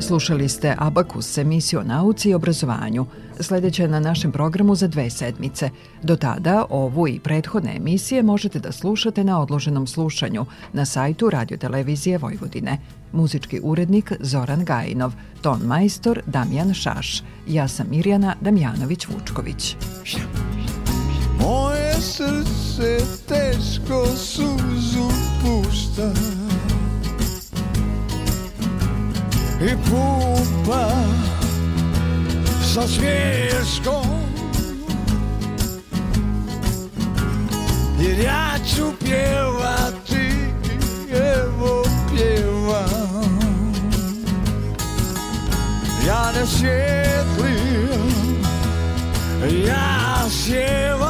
Slušali 0.06 0.48
ste 0.48 0.74
Abakus, 0.78 1.38
emisiju 1.38 1.80
o 1.80 1.82
nauci 1.82 2.30
i 2.30 2.34
obrazovanju. 2.34 3.06
Sledeće 3.40 3.82
je 3.82 3.88
na 3.88 4.00
našem 4.00 4.32
programu 4.32 4.74
za 4.74 4.86
dve 4.86 5.10
sedmice. 5.10 5.70
Do 6.02 6.16
tada 6.16 6.64
ovu 6.70 7.08
i 7.08 7.18
prethodne 7.20 7.76
emisije 7.76 8.22
možete 8.22 8.58
da 8.58 8.72
slušate 8.72 9.24
na 9.24 9.40
odloženom 9.40 9.86
slušanju 9.86 10.46
na 10.72 10.84
sajtu 10.84 11.30
Radio 11.30 11.56
Televizije 11.56 12.18
Vojvodine. 12.18 12.78
Muzički 13.12 13.60
urednik 13.62 14.12
Zoran 14.20 14.64
Gajinov, 14.64 15.12
ton 15.42 15.60
majstor 15.60 16.20
Damjan 16.26 16.74
Šaš. 16.74 17.22
Ja 17.46 17.68
sam 17.68 17.86
Mirjana 17.90 18.34
Damjanović-Vučković. 18.40 19.76
Moje 21.40 21.94
srce 21.94 22.98
teško 23.28 24.06
suzu 24.06 25.08
pušta 25.42 26.12
I 29.60 29.74
pumpa 29.88 30.88
sa 32.74 32.88
smješkom 32.88 34.06
Jer 38.00 38.18
ja 38.18 38.54
ću 38.74 38.92
pjevati, 39.04 40.30
evo 41.12 41.82
pjevam 42.10 43.38
Ja 46.06 46.32
ne 46.32 46.46
sjetlim, 46.46 47.88
ja 49.66 50.30
sjevam 50.30 51.05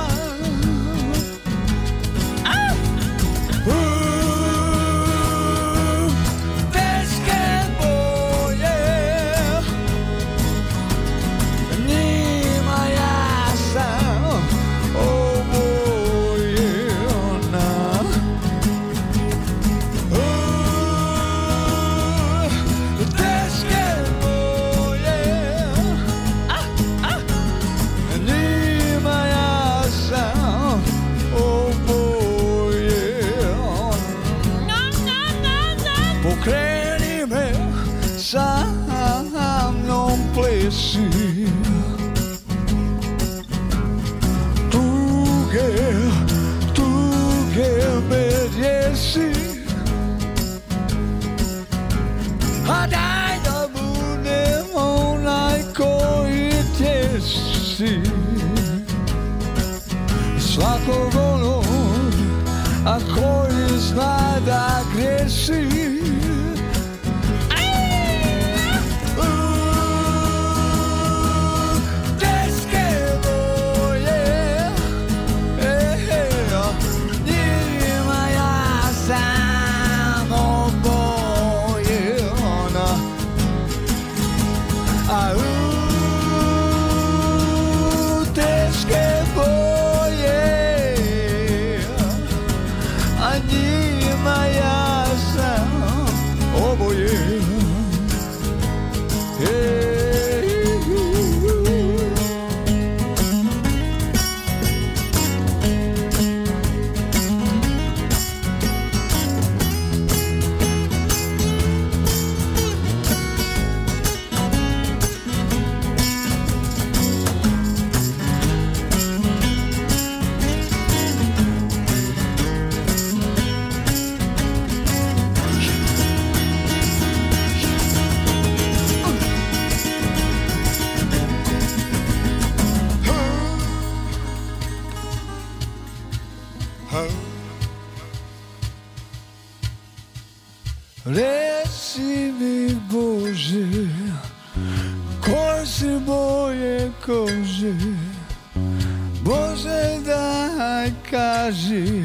traži 151.47 152.03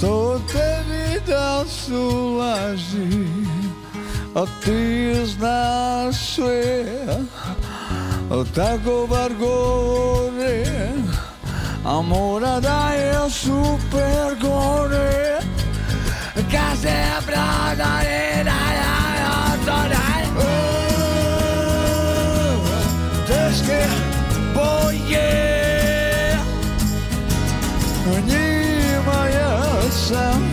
To 0.00 0.40
tebi 0.52 1.20
da 1.26 1.64
su 1.68 2.36
laži 2.38 3.26
A 4.34 4.44
ti 4.64 5.14
znaš 5.26 6.34
sve 6.34 6.84
Tako 8.54 9.06
bar 9.10 9.32
govore 9.34 10.64
A 11.84 12.02
mora 12.02 12.60
da 12.60 12.90
je 12.90 13.30
super 13.30 14.36
gore. 14.40 15.38
Kad 16.34 16.78
se 16.82 17.04
prodaje 17.26 18.21
myself. 30.12 30.51